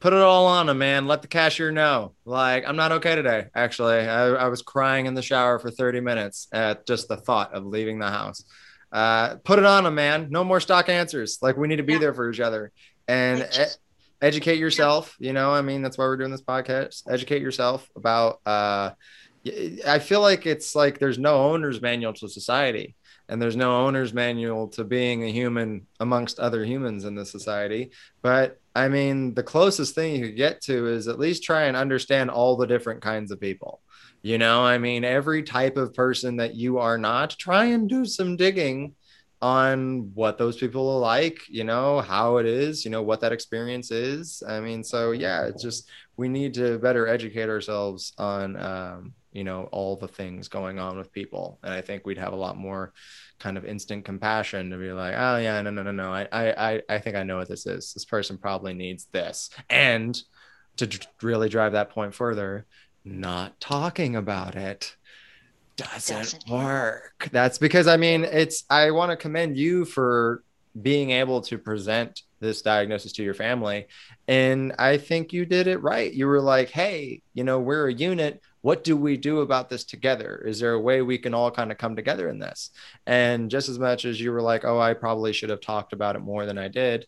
[0.00, 1.06] put it all on him, man.
[1.06, 2.12] Let the cashier know.
[2.24, 3.46] Like, I'm not okay today.
[3.54, 7.52] Actually, I, I was crying in the shower for 30 minutes at just the thought
[7.52, 8.44] of leaving the house.
[8.92, 10.28] Uh, put it on him, man.
[10.30, 11.38] No more stock answers.
[11.42, 11.98] Like, we need to be yeah.
[11.98, 12.72] there for each other
[13.06, 13.80] and just, e-
[14.22, 15.16] educate yourself.
[15.18, 15.28] Yeah.
[15.28, 17.02] You know, I mean, that's why we're doing this podcast.
[17.10, 18.90] Educate yourself about, uh,
[19.86, 22.96] I feel like it's like there's no owner's manual to society
[23.28, 27.90] and there's no owner's manual to being a human amongst other humans in the society.
[28.22, 31.76] But I mean, the closest thing you could get to is at least try and
[31.76, 33.82] understand all the different kinds of people.
[34.22, 38.04] You know, I mean, every type of person that you are not, try and do
[38.04, 38.94] some digging
[39.40, 43.32] on what those people are like, you know, how it is, you know, what that
[43.32, 44.42] experience is.
[44.46, 49.44] I mean, so yeah, it's just we need to better educate ourselves on, um, you
[49.44, 51.60] know, all the things going on with people.
[51.62, 52.92] And I think we'd have a lot more
[53.38, 56.12] kind of instant compassion to be like, oh yeah, no, no, no, no.
[56.12, 57.92] I, I, I think I know what this is.
[57.92, 59.50] This person probably needs this.
[59.70, 60.20] And
[60.78, 60.88] to
[61.22, 62.66] really drive that point further,
[63.04, 64.96] not talking about it
[65.76, 67.28] doesn't, doesn't work.
[67.30, 70.42] That's because I mean, it's I want to commend you for
[70.82, 73.86] being able to present this diagnosis to your family.
[74.26, 76.12] And I think you did it right.
[76.12, 78.42] You were like, hey, you know, we're a unit.
[78.60, 80.42] What do we do about this together?
[80.46, 82.70] Is there a way we can all kind of come together in this?
[83.06, 86.16] And just as much as you were like, oh, I probably should have talked about
[86.16, 87.06] it more than I did,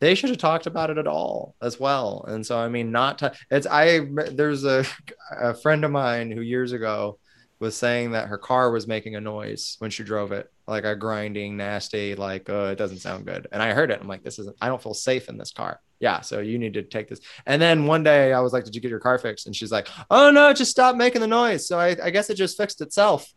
[0.00, 2.24] they should have talked about it at all as well.
[2.28, 4.84] And so, I mean, not to, it's, I, there's a,
[5.30, 7.18] a friend of mine who years ago
[7.58, 10.96] was saying that her car was making a noise when she drove it, like a
[10.96, 13.46] grinding, nasty, like, uh, it doesn't sound good.
[13.52, 14.00] And I heard it.
[14.00, 15.80] I'm like, this isn't, I don't feel safe in this car.
[16.00, 16.22] Yeah.
[16.22, 17.20] So you need to take this.
[17.46, 19.46] And then one day I was like, did you get your car fixed?
[19.46, 21.68] And she's like, oh no, just stop making the noise.
[21.68, 23.32] So I, I guess it just fixed itself.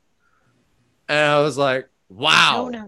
[1.08, 2.64] And I was like, wow.
[2.64, 2.88] No, no, no.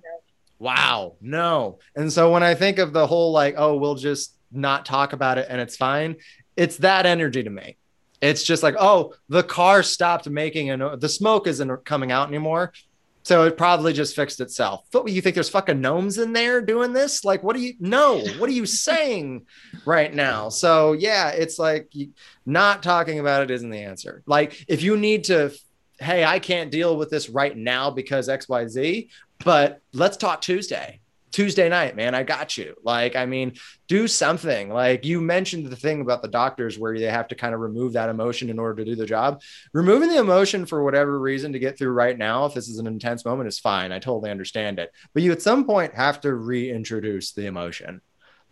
[0.58, 1.16] Wow.
[1.22, 1.80] No.
[1.96, 5.38] And so when I think of the whole like, oh, we'll just not talk about
[5.38, 6.16] it and it's fine,
[6.56, 7.78] it's that energy to me
[8.22, 12.74] it's just like, oh, the car stopped making a the smoke isn't coming out anymore.
[13.26, 14.86] So it probably just fixed itself.
[14.92, 17.26] But you think there's fucking gnomes in there doing this?
[17.26, 18.20] Like, what do you no?
[18.38, 19.48] What are you saying
[19.84, 20.50] right now?
[20.50, 21.92] So yeah, it's like
[22.46, 24.22] not talking about it isn't the answer.
[24.28, 25.52] Like, if you need to,
[26.00, 29.10] hey, I can't deal with this right now because X, Y, Z,
[29.44, 31.02] but let's talk Tuesday.
[31.36, 32.76] Tuesday night, man, I got you.
[32.82, 33.56] Like, I mean,
[33.90, 34.70] do something.
[34.70, 37.92] Like you mentioned the thing about the doctors where they have to kind of remove
[37.92, 39.42] that emotion in order to do the job.
[39.74, 42.88] Removing the emotion for whatever reason to get through right now, if this is an
[42.88, 43.92] intense moment, is fine.
[43.92, 44.94] I totally understand it.
[45.14, 48.00] But you at some point have to reintroduce the emotion.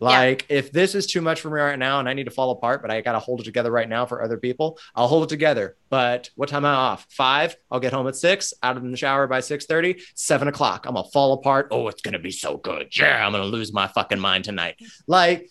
[0.00, 0.58] Like yeah.
[0.58, 2.82] if this is too much for me right now and I need to fall apart,
[2.82, 5.28] but I got to hold it together right now for other people, I'll hold it
[5.28, 5.76] together.
[5.88, 7.06] But what time am I off?
[7.10, 7.56] Five.
[7.70, 10.02] I'll get home at six, out of the shower by six thirty.
[10.14, 10.86] seven o'clock.
[10.86, 11.68] I'm gonna fall apart.
[11.70, 12.88] Oh, it's gonna be so good.
[12.96, 14.76] Yeah, I'm gonna lose my fucking mind tonight.
[15.06, 15.50] Like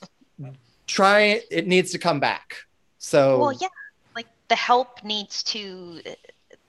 [0.87, 2.57] try it, it needs to come back.
[2.97, 3.67] So well, yeah.
[4.15, 6.01] Like the help needs to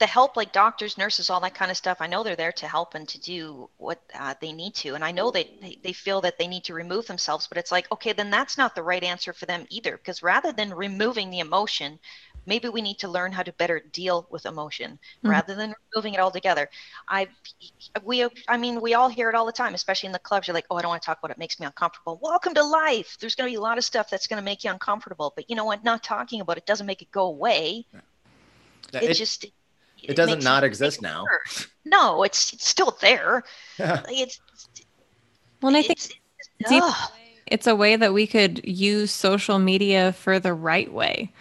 [0.05, 2.69] the help like doctors nurses all that kind of stuff i know they're there to
[2.69, 5.95] help and to do what uh, they need to and i know they, they, they
[5.95, 8.83] feel that they need to remove themselves but it's like okay then that's not the
[8.83, 11.99] right answer for them either because rather than removing the emotion
[12.45, 15.31] maybe we need to learn how to better deal with emotion mm-hmm.
[15.31, 16.69] rather than removing it altogether.
[17.09, 17.27] I
[18.03, 20.55] we i mean we all hear it all the time especially in the clubs you're
[20.55, 22.21] like oh i don't want to talk about it, it makes me uncomfortable.
[22.23, 23.17] Welcome to life!
[23.19, 25.49] There's going to be a lot of stuff that's going to make you uncomfortable but
[25.49, 25.83] you know what?
[25.83, 27.87] Not talking about it doesn't make it go away.
[27.95, 29.01] Yeah.
[29.01, 29.47] it, it just
[30.09, 31.25] it doesn't not exist now.
[31.85, 33.45] No, it's, it's still there.
[33.79, 34.03] Yeah.
[34.09, 34.41] it's
[35.61, 36.11] well, and I think it's,
[36.61, 36.97] it's,
[37.47, 41.33] it's a way that we could use social media for the right way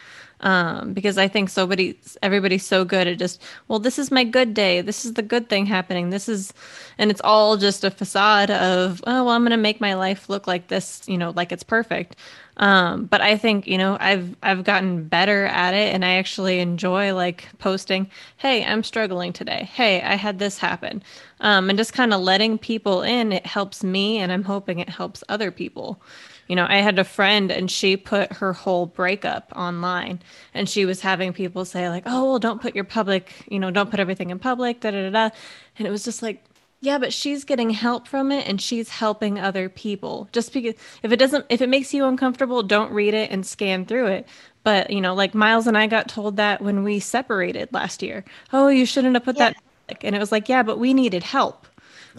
[0.43, 4.54] um, because I think somebody, everybody's so good at just, well, this is my good
[4.54, 4.82] day.
[4.82, 6.10] This is the good thing happening.
[6.10, 6.54] This is,
[6.97, 10.30] and it's all just a facade of, oh, well, I'm going to make my life
[10.30, 12.17] look like this, you know, like it's perfect.
[12.58, 16.60] Um, but I think, you know, I've, I've gotten better at it and I actually
[16.60, 19.70] enjoy like posting, Hey, I'm struggling today.
[19.74, 21.04] Hey, I had this happen.
[21.39, 24.89] Um, and just kind of letting people in, it helps me and I'm hoping it
[24.89, 26.02] helps other people.
[26.48, 30.22] You know, I had a friend and she put her whole breakup online
[30.54, 33.72] and she was having people say, like, oh, well, don't put your public, you know,
[33.72, 35.30] don't put everything in public, da da da.
[35.30, 35.36] da.
[35.78, 36.44] And it was just like,
[36.84, 40.28] yeah, but she's getting help from it and she's helping other people.
[40.34, 43.86] Just because if it doesn't, if it makes you uncomfortable, don't read it and scan
[43.86, 44.28] through it.
[44.63, 48.26] But, you know, like Miles and I got told that when we separated last year.
[48.52, 49.54] Oh, you shouldn't have put yeah.
[49.88, 50.04] that.
[50.04, 51.67] And it was like, yeah, but we needed help.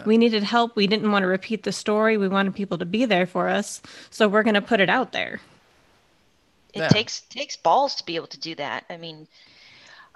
[0.07, 0.75] We needed help.
[0.75, 2.17] We didn't want to repeat the story.
[2.17, 3.81] We wanted people to be there for us.
[4.11, 5.41] So we're going to put it out there.
[6.73, 6.89] It yeah.
[6.89, 8.85] takes takes balls to be able to do that.
[8.91, 9.29] I mean,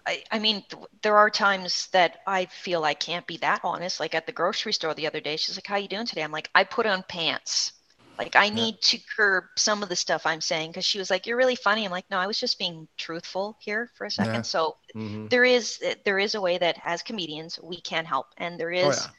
[0.08, 4.00] I, I mean, th- there are times that I feel I can't be that honest.
[4.00, 6.32] Like at the grocery store the other day, she's like, "How you doing today?" I'm
[6.32, 7.72] like, "I put on pants."
[8.16, 11.26] Like I need to curb some of the stuff I'm saying because she was like,
[11.26, 14.34] "You're really funny." I'm like, "No, I was just being truthful here for a second.
[14.34, 14.42] Yeah.
[14.42, 15.28] So mm-hmm.
[15.28, 18.86] there is there is a way that as comedians we can help, and there is.
[18.86, 19.12] Oh, yeah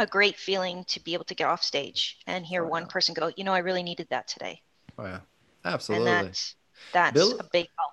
[0.00, 2.88] a great feeling to be able to get off stage and hear oh, one yeah.
[2.88, 4.62] person go, you know, I really needed that today.
[4.96, 5.18] Oh yeah,
[5.64, 6.08] absolutely.
[6.08, 6.54] And that's
[6.92, 7.87] that's build, a big help.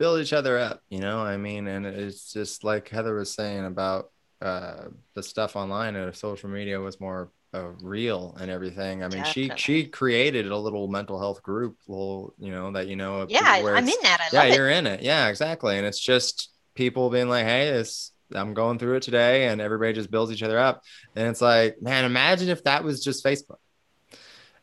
[0.00, 1.20] Build each other up, you know.
[1.20, 4.10] I mean, and it's just like Heather was saying about
[4.42, 9.04] uh, the stuff online and social media was more uh, real and everything.
[9.04, 9.56] I mean, Definitely.
[9.56, 13.26] she she created a little mental health group, little you know that you know.
[13.28, 14.28] Yeah, I'm in that.
[14.32, 15.02] I yeah, you're in it.
[15.02, 15.76] Yeah, exactly.
[15.76, 19.92] And it's just people being like, hey, this I'm going through it today, and everybody
[19.92, 20.82] just builds each other up.
[21.16, 23.58] And it's like, man, imagine if that was just Facebook.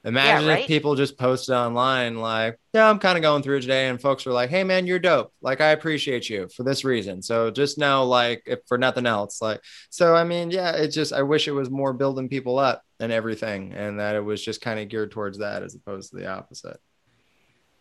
[0.08, 0.62] Imagine right?
[0.62, 4.00] if people just posted online, like, yeah, I'm kind of going through it today, and
[4.02, 5.34] folks were like, hey, man, you're dope.
[5.42, 7.22] Like, I appreciate you for this reason.
[7.22, 11.14] So just know, like, if for nothing else, like, so I mean, yeah, it's just,
[11.14, 14.62] I wish it was more building people up and everything, and that it was just
[14.62, 16.80] kind of geared towards that as opposed to the opposite.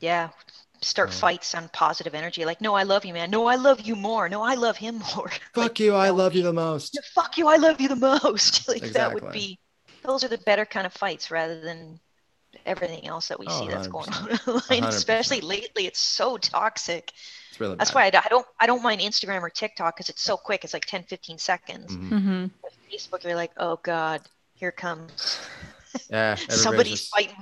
[0.00, 0.30] Yeah.
[0.82, 1.20] Start Yeah.
[1.20, 2.44] fights on positive energy.
[2.44, 3.30] Like, no, I love you, man.
[3.30, 4.28] No, I love you more.
[4.28, 5.30] No, I love him more.
[5.54, 6.94] Fuck Like, you, I love you the most.
[6.94, 8.68] Yeah, fuck you, I love you the most.
[8.82, 9.58] like that would be
[10.02, 12.00] those are the better kind of fights rather than
[12.64, 14.48] everything else that we Oh, see that's going on 100%.
[14.70, 14.82] online.
[14.82, 14.88] 100%.
[14.88, 17.12] Especially lately, it's so toxic.
[17.50, 17.94] It's really That's bad.
[17.96, 20.64] why I, d- I don't I don't mind Instagram or TikTok because it's so quick.
[20.64, 21.94] It's like 10, 15 seconds.
[21.96, 22.08] Mhm.
[22.10, 22.46] Mm-hmm.
[22.92, 24.20] Facebook, you're like, oh god,
[24.54, 25.38] here comes
[26.10, 27.36] Yeah, somebody's just- fighting.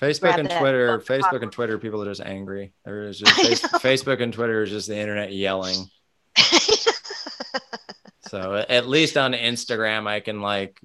[0.00, 1.42] Facebook and Twitter, fucking Facebook popcorn.
[1.44, 2.72] and Twitter, people are just angry.
[2.86, 3.62] Everybody's just face.
[3.62, 5.86] Facebook and Twitter is just the internet yelling.
[8.30, 10.80] So at least on Instagram, I can like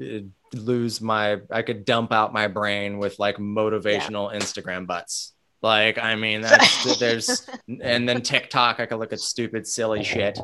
[0.52, 5.34] lose my, I could dump out my brain with like motivational Instagram butts.
[5.62, 10.40] Like, I mean, that's there's, and then TikTok, I could look at stupid, silly shit.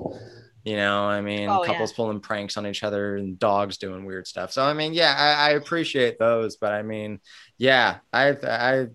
[0.63, 1.71] You know, I mean, Oh, yeah.
[1.71, 4.51] couples pulling pranks on each other and dogs doing weird stuff.
[4.51, 7.19] So, I mean, yeah, I, I appreciate those, but I mean,
[7.57, 8.87] yeah, I, I,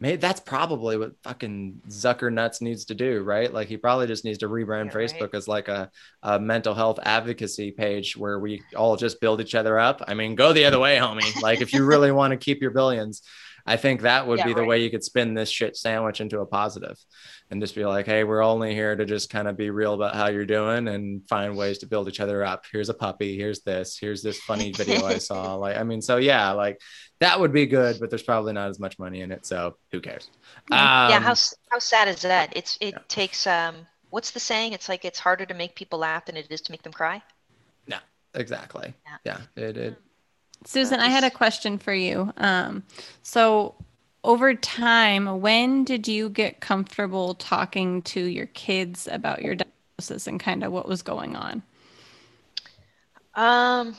[0.00, 3.52] Maybe that's probably what fucking Zucker nuts needs to do, right?
[3.52, 5.10] Like he probably just needs to rebrand Yeah, right.
[5.10, 5.90] Facebook as like a,
[6.22, 10.02] a mental health advocacy page where we all just build each other up.
[10.08, 11.40] I mean, go the other way, homie.
[11.42, 13.20] Like if you really want to keep your billions,
[13.66, 14.68] I think that would Yeah, be the right.
[14.68, 16.96] way you could spin this shit sandwich into a positive
[17.50, 20.14] and just be like, hey, we're only here to just kind of be real about
[20.14, 22.64] how you're doing and find ways to build each other up.
[22.70, 23.36] Here's a puppy.
[23.36, 23.98] Here's this.
[23.98, 25.54] Here's this funny video I saw.
[25.56, 26.80] Like, I mean, so yeah, like
[27.18, 29.44] that would be good, but there's probably not as much money in it.
[29.46, 30.30] So who cares?
[30.70, 31.34] yeah, Um, how
[31.70, 32.56] how sad is that?
[32.56, 32.98] It's it yeah.
[33.08, 34.72] takes um what's the saying?
[34.72, 37.22] It's like it's harder to make people laugh than it is to make them cry.
[37.86, 37.98] No,
[38.34, 38.94] exactly.
[39.24, 39.38] Yeah.
[39.56, 39.64] Yeah.
[39.64, 39.96] It, it,
[40.66, 42.32] Susan, I had a question for you.
[42.36, 42.82] Um,
[43.22, 43.74] so,
[44.24, 50.38] over time, when did you get comfortable talking to your kids about your diagnosis and
[50.40, 51.62] kind of what was going on?
[53.34, 53.96] Um,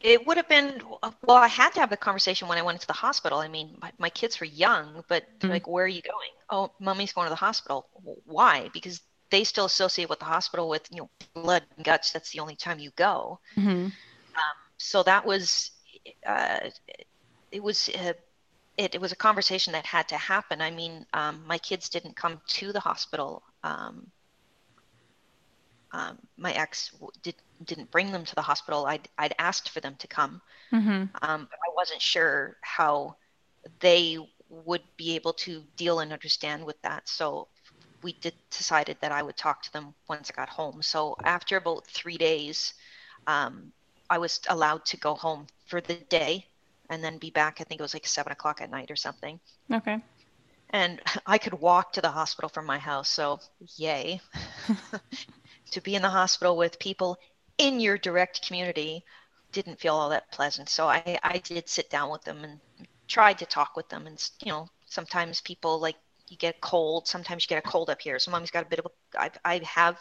[0.00, 0.82] it would have been
[1.22, 1.36] well.
[1.38, 3.38] I had to have the conversation when I went into the hospital.
[3.40, 5.50] I mean, my, my kids were young, but Mhm.
[5.50, 7.88] like, "Where are you going?" Oh, mommy's going to the hospital.
[8.24, 8.70] Why?
[8.72, 12.12] Because they still associate with the hospital with you know blood and guts.
[12.12, 13.40] That's the only time you go.
[13.56, 13.88] Mm-hmm.
[14.78, 15.70] So that was,
[16.26, 16.70] uh,
[17.52, 17.88] it was.
[17.90, 18.14] Uh,
[18.80, 20.62] it, it was a conversation that had to happen.
[20.62, 23.44] I mean, um, my kids didn't come to the hospital.
[23.64, 24.12] Um,
[25.92, 28.86] um, my ex w- did, didn't bring them to the hospital.
[28.86, 31.04] I'd, I'd asked for them to come, Mm-hmm.
[31.22, 33.16] um, but I wasn't sure how
[33.80, 37.08] they would be able to deal and understand with that.
[37.08, 37.48] So
[38.02, 40.82] we did decided that I would talk to them once I got home.
[40.82, 42.74] So after about three days,
[43.26, 43.72] um,
[44.10, 46.49] I was allowed to go home for the day
[46.90, 47.58] and then be back.
[47.60, 49.40] I think it was like seven o'clock at night or something.
[49.72, 49.98] Okay.
[50.70, 53.08] And I could walk to the hospital from my house.
[53.08, 53.40] So
[53.76, 54.20] yay.
[55.70, 57.18] to be in the hospital with people
[57.58, 59.04] in your direct community
[59.52, 60.68] didn't feel all that pleasant.
[60.68, 62.60] So I, I did sit down with them and
[63.08, 64.06] tried to talk with them.
[64.06, 65.96] And, you know, sometimes people like
[66.28, 67.06] you get a cold.
[67.08, 68.18] Sometimes you get a cold up here.
[68.18, 69.98] So mommy's got a bit of a, I, I have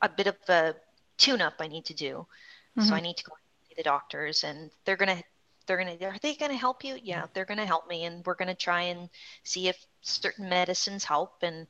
[0.00, 0.74] a bit of a
[1.16, 2.26] tune up I need to do.
[2.76, 2.94] So mm-hmm.
[2.94, 3.32] I need to go
[3.68, 5.22] see the doctors and they're going to,
[5.66, 6.98] they're going to, are they going to help you?
[7.02, 8.04] Yeah, they're going to help me.
[8.04, 9.08] And we're going to try and
[9.44, 11.42] see if certain medicines help.
[11.42, 11.66] And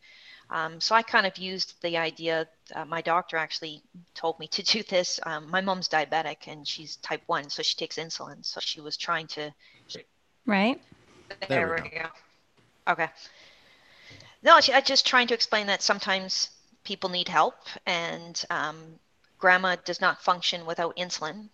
[0.51, 2.47] um, so I kind of used the idea.
[2.75, 3.83] Uh, my doctor actually
[4.15, 5.19] told me to do this.
[5.25, 8.45] Um, my mom's diabetic and she's type 1, so she takes insulin.
[8.45, 9.53] So she was trying to.
[10.47, 10.81] Right.
[11.49, 12.07] There we we go.
[12.89, 13.09] Okay.
[14.43, 16.51] No, she, I just trying to explain that sometimes
[16.85, 17.55] people need help
[17.87, 18.77] and um,
[19.39, 21.49] grandma does not function without insulin.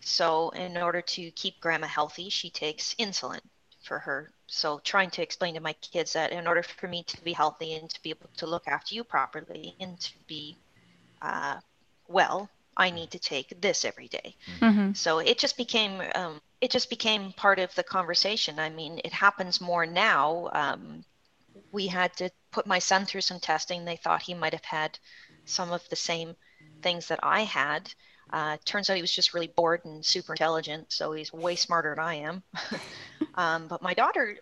[0.00, 3.40] So, in order to keep grandma healthy, she takes insulin
[3.82, 4.30] for her.
[4.46, 7.74] So, trying to explain to my kids that in order for me to be healthy
[7.74, 10.56] and to be able to look after you properly and to be
[11.22, 11.60] uh,
[12.08, 14.34] well, I need to take this every day.
[14.60, 14.92] Mm-hmm.
[14.94, 18.58] So it just became um, it just became part of the conversation.
[18.58, 20.50] I mean, it happens more now.
[20.52, 21.04] Um,
[21.72, 23.84] we had to put my son through some testing.
[23.84, 24.98] They thought he might have had
[25.44, 26.36] some of the same
[26.82, 27.92] things that I had.
[28.32, 31.94] Uh, turns out he was just really bored and super intelligent, so he's way smarter
[31.94, 32.42] than I am.
[33.34, 34.38] um, but my daughter,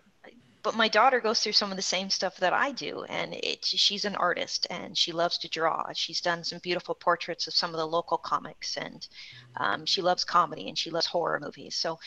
[0.62, 3.64] but my daughter goes through some of the same stuff that I do, and it,
[3.64, 5.91] she's an artist and she loves to draw.
[5.95, 9.07] She's done some beautiful portraits of some of the local comics, and
[9.57, 11.74] um, she loves comedy and she loves horror movies.
[11.74, 11.99] So,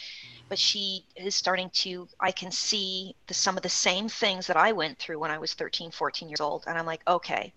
[0.49, 2.07] but she is starting to.
[2.19, 5.39] I can see the, some of the same things that I went through when I
[5.39, 7.53] was 13, 14 years old, and I'm like, okay,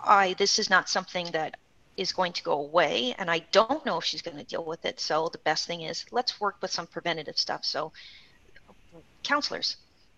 [0.00, 1.56] I this is not something that
[1.96, 4.84] is going to go away and I don't know if she's going to deal with
[4.84, 5.00] it.
[5.00, 7.64] So the best thing is let's work with some preventative stuff.
[7.64, 7.92] So
[9.22, 9.76] counselors.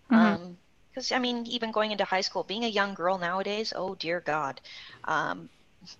[0.09, 1.13] Because, mm-hmm.
[1.13, 4.21] um, I mean, even going into high school, being a young girl nowadays, oh dear
[4.21, 4.61] God,
[5.05, 5.49] um,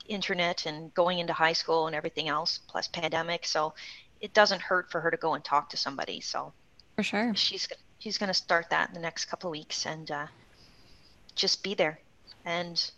[0.08, 3.46] internet and going into high school and everything else, plus pandemic.
[3.46, 3.74] So
[4.22, 6.22] it doesn't hurt for her to go and talk to somebody.
[6.22, 6.54] So
[6.96, 7.68] for sure, she's
[8.00, 10.28] she's going to start that in the next couple of weeks and uh,
[11.36, 12.00] just be there.
[12.46, 12.92] And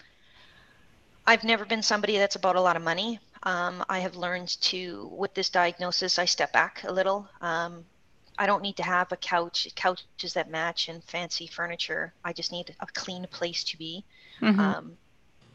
[1.29, 3.19] I've never been somebody that's about a lot of money.
[3.43, 7.29] Um, I have learned to, with this diagnosis, I step back a little.
[7.39, 7.85] Um,
[8.39, 12.13] I don't need to have a couch, couches that match and fancy furniture.
[12.25, 14.03] I just need a clean place to be.
[14.41, 14.59] Mm-hmm.
[14.59, 14.97] Um,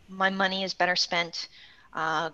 [0.08, 1.48] my money is better spent
[1.92, 2.30] uh,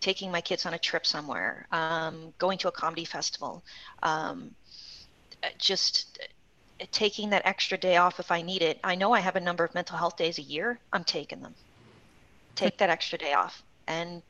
[0.00, 3.64] taking my kids on a trip somewhere, um, going to a comedy festival,
[4.02, 4.50] um,
[5.56, 6.18] just
[6.90, 8.78] taking that extra day off if I need it.
[8.84, 10.78] I know I have a number of mental health days a year.
[10.92, 11.54] I'm taking them.
[12.54, 14.22] Take that extra day off and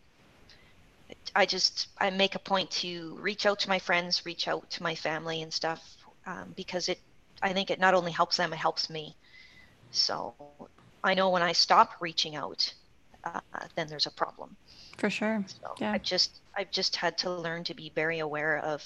[1.35, 4.83] I just I make a point to reach out to my friends, reach out to
[4.83, 5.97] my family and stuff
[6.27, 7.01] um, because it
[7.43, 9.17] I think it not only helps them, it helps me.
[9.91, 10.35] So
[11.03, 12.73] I know when I stop reaching out,
[13.25, 13.41] uh,
[13.75, 14.57] then there's a problem.
[14.99, 15.45] For sure.
[15.47, 15.93] So yeah.
[15.93, 18.83] I just I've just had to learn to be very aware of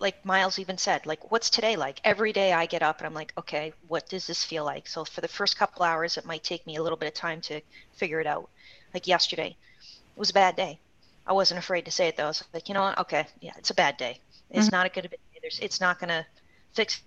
[0.00, 2.00] like Miles even said, like, what's today like?
[2.02, 4.88] Every day I get up and I'm like, okay, what does this feel like?
[4.88, 7.40] So for the first couple hours, it might take me a little bit of time
[7.42, 7.60] to
[7.92, 8.48] figure it out.
[8.94, 10.78] Like yesterday, it was a bad day.
[11.26, 12.24] I wasn't afraid to say it though.
[12.24, 12.98] I was like, you know what?
[12.98, 14.18] Okay, yeah, it's a bad day.
[14.50, 14.76] It's mm-hmm.
[14.76, 15.16] not a good day.
[15.40, 16.26] There's, it's not gonna
[16.72, 17.02] fix.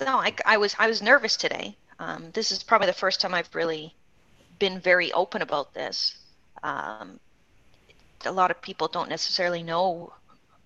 [0.00, 1.76] No, I, I was I was nervous today.
[1.98, 3.94] Um, this is probably the first time I've really
[4.58, 6.16] been very open about this.
[6.62, 7.20] Um,
[8.24, 10.12] a lot of people don't necessarily know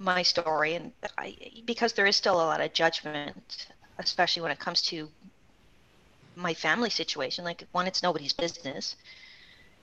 [0.03, 3.67] my story, and I, because there is still a lot of judgment,
[3.99, 5.09] especially when it comes to
[6.37, 7.45] my family situation.
[7.45, 8.97] Like one, it's nobody's business,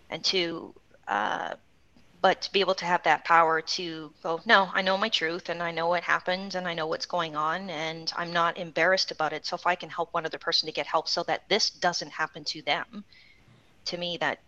[0.09, 0.73] and two,
[1.07, 1.55] uh,
[2.21, 5.49] but to be able to have that power to go no i know my truth
[5.49, 9.11] and i know what happened and i know what's going on and i'm not embarrassed
[9.11, 11.47] about it so if i can help one other person to get help so that
[11.49, 13.03] this doesn't happen to them
[13.85, 14.39] to me that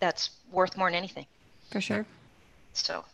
[0.00, 1.26] that's worth more than anything
[1.70, 2.06] for sure
[2.72, 3.04] so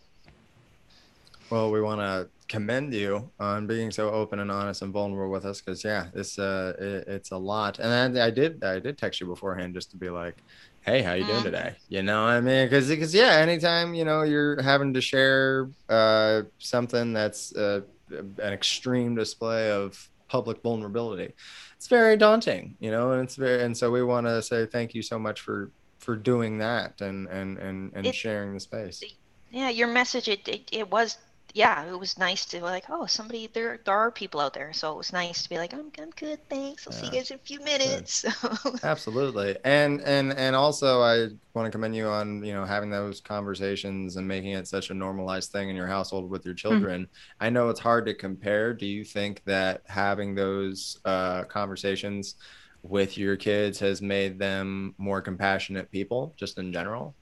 [1.50, 5.44] well we want to commend you on being so open and honest and vulnerable with
[5.44, 7.78] us because yeah it's uh it, it's a lot.
[7.78, 10.36] And I, I did i did text you beforehand just to be like
[10.82, 11.44] hey how you doing mm-hmm.
[11.44, 11.74] today?
[11.88, 12.66] You know i mean?
[12.66, 17.80] Because because yeah anytime you know you're having to share uh something that's uh,
[18.10, 21.32] an extreme display of public vulnerability
[21.76, 24.94] it's very daunting you know and it's very and so we want to say thank
[24.94, 29.02] you so much for for doing that and and and, and it, sharing the space.
[29.50, 31.16] Yeah your message it, it it was
[31.54, 34.72] yeah, it was nice to like, oh, somebody there there are people out there.
[34.72, 36.84] So it was nice to be like, I'm I'm good, thanks.
[36.86, 37.00] I'll yeah.
[37.00, 38.24] see you guys in a few minutes.
[38.82, 39.56] Absolutely.
[39.64, 44.16] And and and also I want to commend you on, you know, having those conversations
[44.16, 46.68] and making it such a normalized thing in your household with your mm-hmm.
[46.68, 47.02] children.
[47.02, 47.44] Mm-hmm.
[47.44, 48.74] I know it's hard to compare.
[48.74, 52.34] Do you think that having those uh, conversations
[52.82, 57.14] with your kids has made them more compassionate people just in general?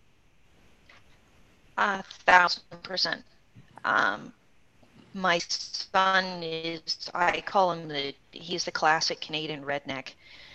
[1.77, 3.23] A thousand percent.
[3.85, 4.33] Um,
[5.15, 10.15] my son is, I call him the, he's the classic Canadian redneck.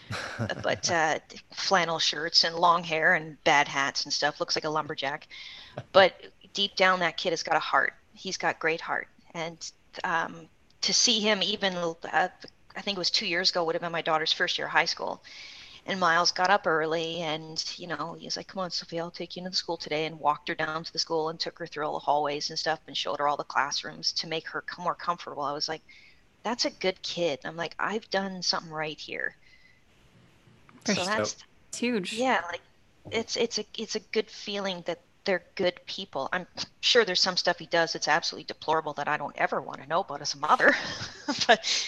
[0.63, 1.19] but uh,
[1.53, 5.28] flannel shirts and long hair and bad hats and stuff looks like a lumberjack.
[5.91, 6.13] But
[6.53, 7.93] deep down, that kid has got a heart.
[8.13, 9.71] He's got great heart, and
[10.03, 10.47] um,
[10.82, 11.95] to see him even, uh,
[12.75, 14.73] I think it was two years ago, would have been my daughter's first year of
[14.73, 15.21] high school
[15.88, 19.09] and Miles got up early and, you know, he was like, come on, Sophia, I'll
[19.09, 21.57] take you into the school today and walked her down to the school and took
[21.59, 24.49] her through all the hallways and stuff and showed her all the classrooms to make
[24.49, 25.43] her more comfortable.
[25.43, 25.81] I was like,
[26.43, 27.39] that's a good kid.
[27.45, 29.33] I'm like, I've done something right here.
[30.85, 31.38] so that's
[31.69, 32.13] it's huge.
[32.13, 32.41] Yeah.
[32.51, 32.61] Like
[33.09, 36.27] it's, it's a, it's a good feeling that they're good people.
[36.33, 36.47] I'm
[36.81, 39.88] sure there's some stuff he does that's absolutely deplorable that I don't ever want to
[39.88, 40.75] know about as a mother.
[41.47, 41.88] but,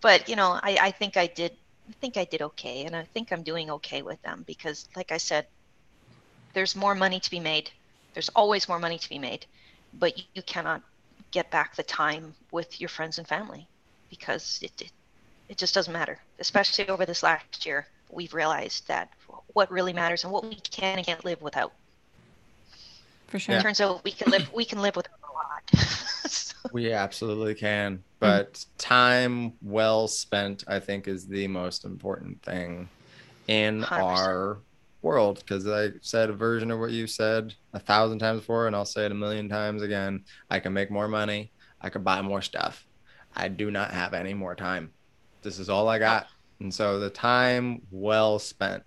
[0.00, 1.56] but you know, I, I think I did
[1.88, 5.12] I think I did okay, and I think I'm doing okay with them because, like
[5.12, 5.46] I said,
[6.54, 7.70] there's more money to be made.
[8.14, 9.46] There's always more money to be made,
[9.94, 10.82] but you cannot
[11.30, 13.66] get back the time with your friends and family
[14.10, 14.92] because it, it,
[15.48, 16.18] it just doesn't matter.
[16.38, 19.10] Especially over this last year, we've realized that
[19.54, 21.72] what really matters and what we can and can't live without.
[23.28, 23.56] For sure.
[23.56, 25.11] It turns out we can live we can live without a lot.
[25.11, 25.11] so.
[26.72, 28.02] We absolutely can.
[28.18, 28.76] But mm-hmm.
[28.78, 32.88] time well spent, I think, is the most important thing
[33.48, 33.92] in 100%.
[33.92, 34.58] our
[35.02, 35.40] world.
[35.40, 38.84] Because I said a version of what you said a thousand times before, and I'll
[38.84, 40.24] say it a million times again.
[40.50, 41.52] I can make more money.
[41.80, 42.86] I can buy more stuff.
[43.34, 44.92] I do not have any more time.
[45.42, 46.26] This is all I got.
[46.60, 48.84] And so the time well spent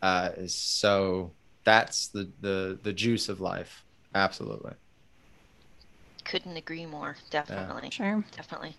[0.00, 1.32] uh, is so
[1.64, 3.84] that's the the the juice of life.
[4.14, 4.74] Absolutely.
[6.24, 7.16] Couldn't agree more.
[7.30, 7.90] Definitely.
[7.90, 8.24] Sure.
[8.36, 8.76] Definitely.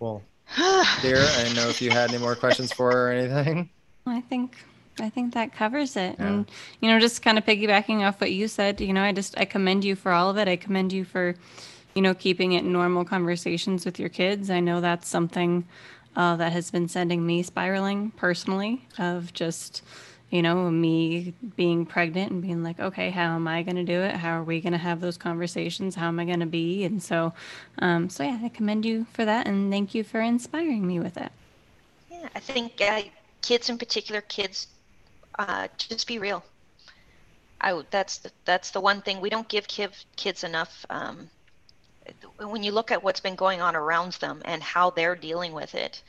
[0.00, 0.22] Well,
[1.02, 3.70] dear, I didn't know if you had any more questions for her or anything.
[4.06, 4.56] I think
[5.00, 6.16] I think that covers it.
[6.18, 6.26] Yeah.
[6.26, 6.50] And
[6.80, 9.44] you know, just kind of piggybacking off what you said, you know, I just I
[9.44, 10.48] commend you for all of it.
[10.48, 11.34] I commend you for,
[11.94, 14.50] you know, keeping it normal conversations with your kids.
[14.50, 15.66] I know that's something
[16.16, 19.82] uh, that has been sending me spiraling personally of just
[20.30, 24.00] you know me being pregnant and being like okay how am i going to do
[24.00, 26.84] it how are we going to have those conversations how am i going to be
[26.84, 27.32] and so
[27.78, 31.16] um, so yeah i commend you for that and thank you for inspiring me with
[31.16, 31.32] it
[32.10, 33.02] Yeah, I think uh,
[33.42, 34.68] kids in particular, kids,
[35.38, 36.44] uh, just be real.
[37.60, 40.86] I that's the, that's the one thing we don't give kid, kids enough.
[40.90, 41.28] Um,
[42.38, 45.74] when you look at what's been going on around them and how they're dealing with
[45.74, 46.02] it,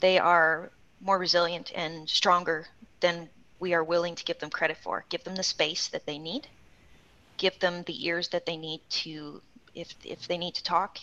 [0.00, 0.70] they are
[1.00, 2.66] more resilient and stronger
[3.00, 3.28] than
[3.66, 5.04] we are willing to give them credit for.
[5.08, 6.46] Give them the space that they need.
[7.36, 9.42] Give them the ears that they need to,
[9.74, 10.98] if if they need to talk,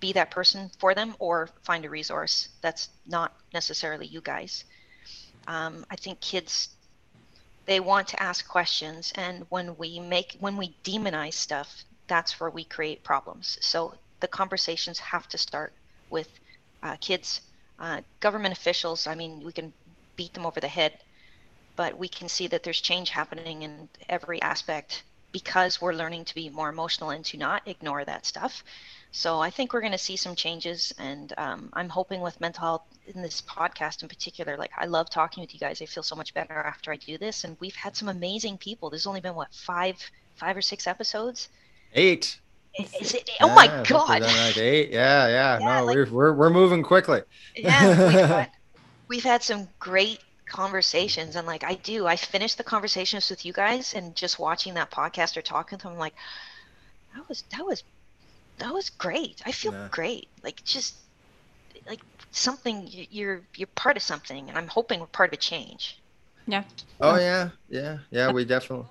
[0.00, 4.64] be that person for them or find a resource that's not necessarily you guys.
[5.46, 6.70] Um, I think kids
[7.66, 11.68] they want to ask questions, and when we make when we demonize stuff,
[12.08, 13.58] that's where we create problems.
[13.60, 15.72] So the conversations have to start
[16.10, 16.30] with
[16.82, 17.42] uh, kids,
[17.78, 19.06] uh, government officials.
[19.06, 19.72] I mean, we can
[20.16, 20.92] beat them over the head,
[21.78, 26.34] but we can see that there's change happening in every aspect because we're learning to
[26.34, 28.64] be more emotional and to not ignore that stuff.
[29.12, 32.62] So I think we're going to see some changes, and um, I'm hoping with mental
[32.62, 32.82] health
[33.14, 34.56] in this podcast in particular.
[34.56, 35.80] Like I love talking with you guys.
[35.80, 38.90] I feel so much better after I do this, and we've had some amazing people.
[38.90, 39.94] There's only been what five,
[40.34, 41.48] five or six episodes.
[41.94, 42.40] Eight.
[43.00, 43.30] Is it?
[43.40, 44.22] Oh my Yeah, I god!
[44.22, 44.90] like eight.
[44.90, 45.58] Yeah, yeah.
[45.60, 47.22] Yeah, no, like- we're, we're we're moving quickly.
[47.56, 48.50] yeah, we've, got,
[49.08, 50.18] we've had some great
[50.48, 54.74] conversations, and like I do, I finish the conversations with you guys, and just watching
[54.74, 56.14] that podcast or talking to them, I'm like
[57.14, 57.82] that was that was
[58.58, 59.42] that was great.
[59.46, 59.88] I feel Yeah.
[59.90, 60.28] great.
[60.42, 60.96] Like just
[61.88, 62.00] like
[62.32, 66.00] something you're you're part of something, and I'm hoping we're part of a change.
[66.46, 66.64] yeah
[67.00, 68.30] Oh yeah, yeah, yeah.
[68.30, 68.86] We definitely.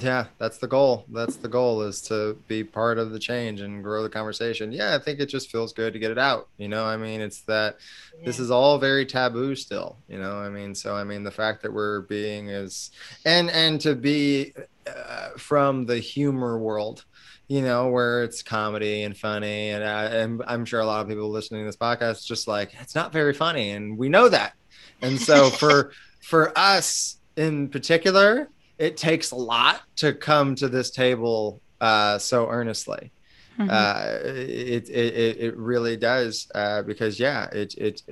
[0.00, 1.06] Yeah, that's the goal.
[1.10, 4.72] That's the goal is to be part of the change and grow the conversation.
[4.72, 6.48] Yeah, I think it just feels good to get it out.
[6.58, 7.76] You know, I mean, it's that
[8.24, 9.96] this is all very taboo still.
[10.08, 12.90] You know, I mean, so I mean, the fact that we're being is,
[13.24, 14.52] and and to be
[14.86, 17.04] uh, from the humor world,
[17.48, 21.08] you know, where it's comedy and funny, and, I, and I'm sure a lot of
[21.08, 24.54] people listening to this podcast just like it's not very funny, and we know that.
[25.00, 30.90] And so for for us in particular, it takes a lot to come to this
[30.90, 33.12] table uh, so earnestly.
[33.58, 33.70] Mhm.
[33.70, 38.02] Uh, it, it it it really does uh, because yeah, it it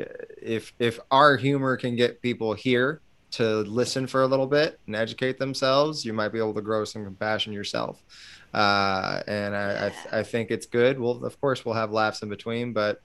[0.41, 3.03] if if our humor can get people here
[3.33, 6.85] to listen for a little bit and educate themselves, you might be able to grow
[6.85, 8.01] some compassion yourself.
[8.55, 10.99] Uh, and I, I th- I think it's good.
[10.99, 13.03] Well, of course, we'll have laughs in between, but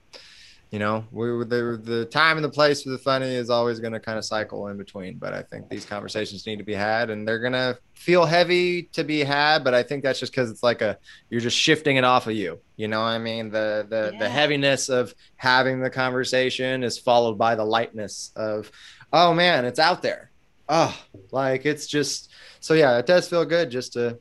[0.70, 3.92] you know, we the the time and the place for the funny is always going
[3.92, 5.18] to kind of cycle in between.
[5.18, 9.02] But I think these conversations need to be had, and they're gonna feel heavy to
[9.02, 9.64] be had.
[9.64, 10.96] But I think that's just because it's like a
[11.28, 12.60] you're just shifting it off of you.
[12.76, 17.36] You know, what I mean, the the the heaviness of having the conversation is followed
[17.36, 18.70] by the lightness of,
[19.12, 20.30] oh man, it's out there.
[20.68, 20.96] Oh,
[21.32, 24.20] like it's just so yeah, it does feel good just to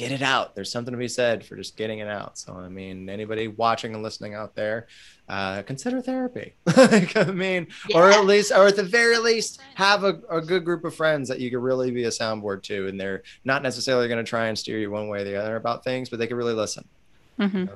[0.00, 0.54] get it out.
[0.54, 2.38] There's something to be said for just getting it out.
[2.38, 4.86] So I mean, anybody watching and listening out there,
[5.28, 6.54] uh, consider therapy.
[6.76, 10.64] like, I mean, or at least, or at the very least, have a, a good
[10.64, 14.08] group of friends that you could really be a soundboard to, and they're not necessarily
[14.08, 16.26] going to try and steer you one way or the other about things, but they
[16.26, 16.86] can really listen.
[17.38, 17.68] Mhm.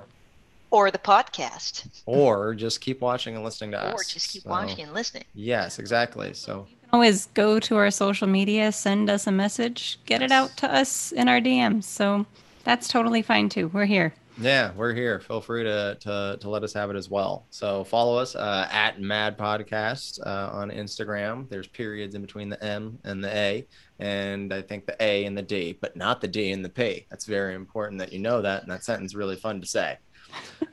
[0.70, 3.95] Or the podcast, Or just keep watching and listening to us.
[3.95, 5.22] or just keep So, watching and listening.
[5.33, 6.35] Yes, exactly.
[6.35, 10.72] So always go to our social media, send us a message, get it out to
[10.72, 11.85] us in our DMs.
[11.85, 12.26] So
[12.64, 13.68] that's totally fine too.
[13.68, 14.14] We're here.
[14.37, 15.20] Yeah, we're here.
[15.20, 17.47] Feel free to to, to let us have it as well.
[17.51, 21.49] So follow us uh, at Mad Podcast uh, on Instagram.
[21.49, 23.66] There's periods in between the M and the A,
[24.01, 27.07] and I think the A and the D, but not the D and the P.
[27.11, 29.99] That's very important that you know that, and that sentence is really fun to say.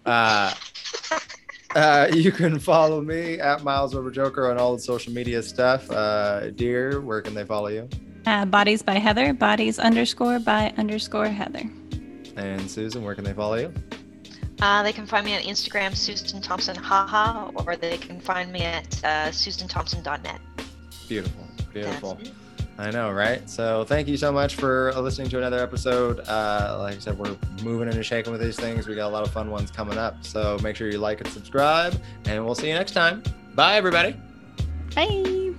[0.07, 0.51] Uh,
[1.75, 5.89] uh, you can follow me at Miles Over Joker on all the social media stuff.
[5.91, 7.89] Uh, dear, where can they follow you?
[8.25, 11.63] Uh, bodies by Heather, bodies underscore by underscore Heather.
[12.35, 13.73] And Susan, where can they follow you?
[14.61, 18.61] Uh, they can find me on Instagram, Susan Thompson haha, or they can find me
[18.61, 20.39] at uh, susanthompson.net.
[21.07, 22.19] Beautiful, beautiful.
[22.77, 23.47] I know, right?
[23.49, 26.19] So thank you so much for listening to another episode.
[26.21, 28.87] Uh, like I said, we're moving and shaking with these things.
[28.87, 30.23] We got a lot of fun ones coming up.
[30.25, 33.21] So make sure you like and subscribe, and we'll see you next time.
[33.53, 34.15] Bye, everybody.
[34.95, 35.53] Bye.